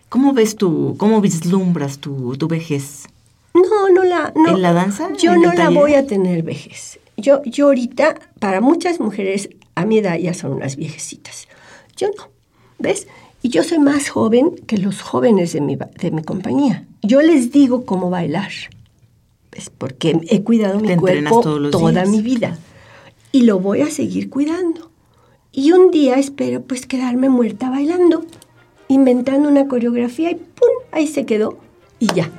cómo 0.08 0.32
ves 0.32 0.56
tu, 0.56 0.96
cómo 0.98 1.20
vislumbras 1.20 1.98
tu, 1.98 2.36
tu 2.36 2.48
vejez? 2.48 3.06
No, 3.54 3.88
no 3.90 4.04
la... 4.04 4.32
No, 4.34 4.56
¿En 4.56 4.62
la 4.62 4.72
danza? 4.72 5.12
Yo 5.14 5.32
¿En 5.32 5.42
el 5.42 5.48
no 5.48 5.52
la 5.54 5.70
voy 5.70 5.94
a 5.94 6.06
tener 6.06 6.42
vejez. 6.42 7.00
Yo, 7.16 7.42
yo 7.44 7.66
ahorita, 7.66 8.16
para 8.38 8.60
muchas 8.60 9.00
mujeres 9.00 9.48
a 9.74 9.84
mi 9.84 9.98
edad 9.98 10.18
ya 10.18 10.34
son 10.34 10.52
unas 10.52 10.76
viejecitas. 10.76 11.48
Yo 11.96 12.08
no, 12.16 12.28
¿ves? 12.78 13.06
Y 13.42 13.50
yo 13.50 13.62
soy 13.62 13.78
más 13.78 14.08
joven 14.10 14.50
que 14.66 14.78
los 14.78 15.00
jóvenes 15.00 15.52
de 15.52 15.60
mi, 15.60 15.76
ba- 15.76 15.90
de 16.00 16.10
mi 16.10 16.22
compañía. 16.22 16.86
Yo 17.02 17.22
les 17.22 17.52
digo 17.52 17.84
cómo 17.84 18.10
bailar, 18.10 18.50
¿ves? 19.52 19.70
Porque 19.70 20.18
he 20.28 20.42
cuidado 20.42 20.80
mi 20.80 20.96
cuerpo 20.96 21.40
toda 21.70 21.92
días. 22.02 22.08
mi 22.08 22.20
vida. 22.22 22.58
Y 23.30 23.42
lo 23.42 23.60
voy 23.60 23.82
a 23.82 23.90
seguir 23.90 24.28
cuidando. 24.28 24.90
Y 25.52 25.72
un 25.72 25.90
día 25.90 26.16
espero 26.16 26.62
pues 26.62 26.86
quedarme 26.86 27.28
muerta 27.28 27.70
bailando, 27.70 28.24
inventando 28.88 29.48
una 29.48 29.68
coreografía 29.68 30.30
y 30.32 30.34
¡pum! 30.34 30.68
Ahí 30.92 31.06
se 31.06 31.24
quedó 31.24 31.58
y 32.00 32.06
ya. 32.14 32.30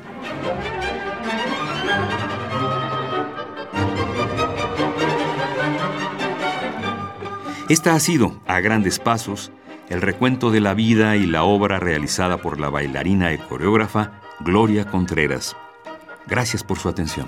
Esta 7.69 7.93
ha 7.93 7.99
sido, 7.99 8.41
a 8.47 8.59
grandes 8.61 8.97
pasos, 8.99 9.51
el 9.89 10.01
recuento 10.01 10.51
de 10.51 10.61
la 10.61 10.73
vida 10.73 11.15
y 11.15 11.25
la 11.25 11.43
obra 11.43 11.79
realizada 11.79 12.37
por 12.37 12.59
la 12.59 12.69
bailarina 12.69 13.33
y 13.33 13.39
coreógrafa 13.39 14.11
Gloria 14.39 14.85
Contreras. 14.85 15.57
Gracias 16.27 16.63
por 16.63 16.77
su 16.77 16.89
atención. 16.89 17.27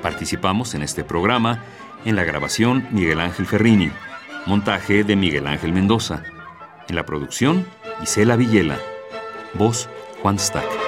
Participamos 0.00 0.74
en 0.74 0.82
este 0.82 1.02
programa 1.02 1.64
en 2.04 2.14
la 2.14 2.24
grabación 2.24 2.86
Miguel 2.92 3.20
Ángel 3.20 3.46
Ferrini, 3.46 3.90
montaje 4.46 5.02
de 5.02 5.16
Miguel 5.16 5.48
Ángel 5.48 5.72
Mendoza, 5.72 6.22
en 6.88 6.94
la 6.94 7.04
producción 7.04 7.66
Isela 8.02 8.36
Villela, 8.36 8.78
voz 9.54 9.88
Juan 10.22 10.38
Stack. 10.38 10.87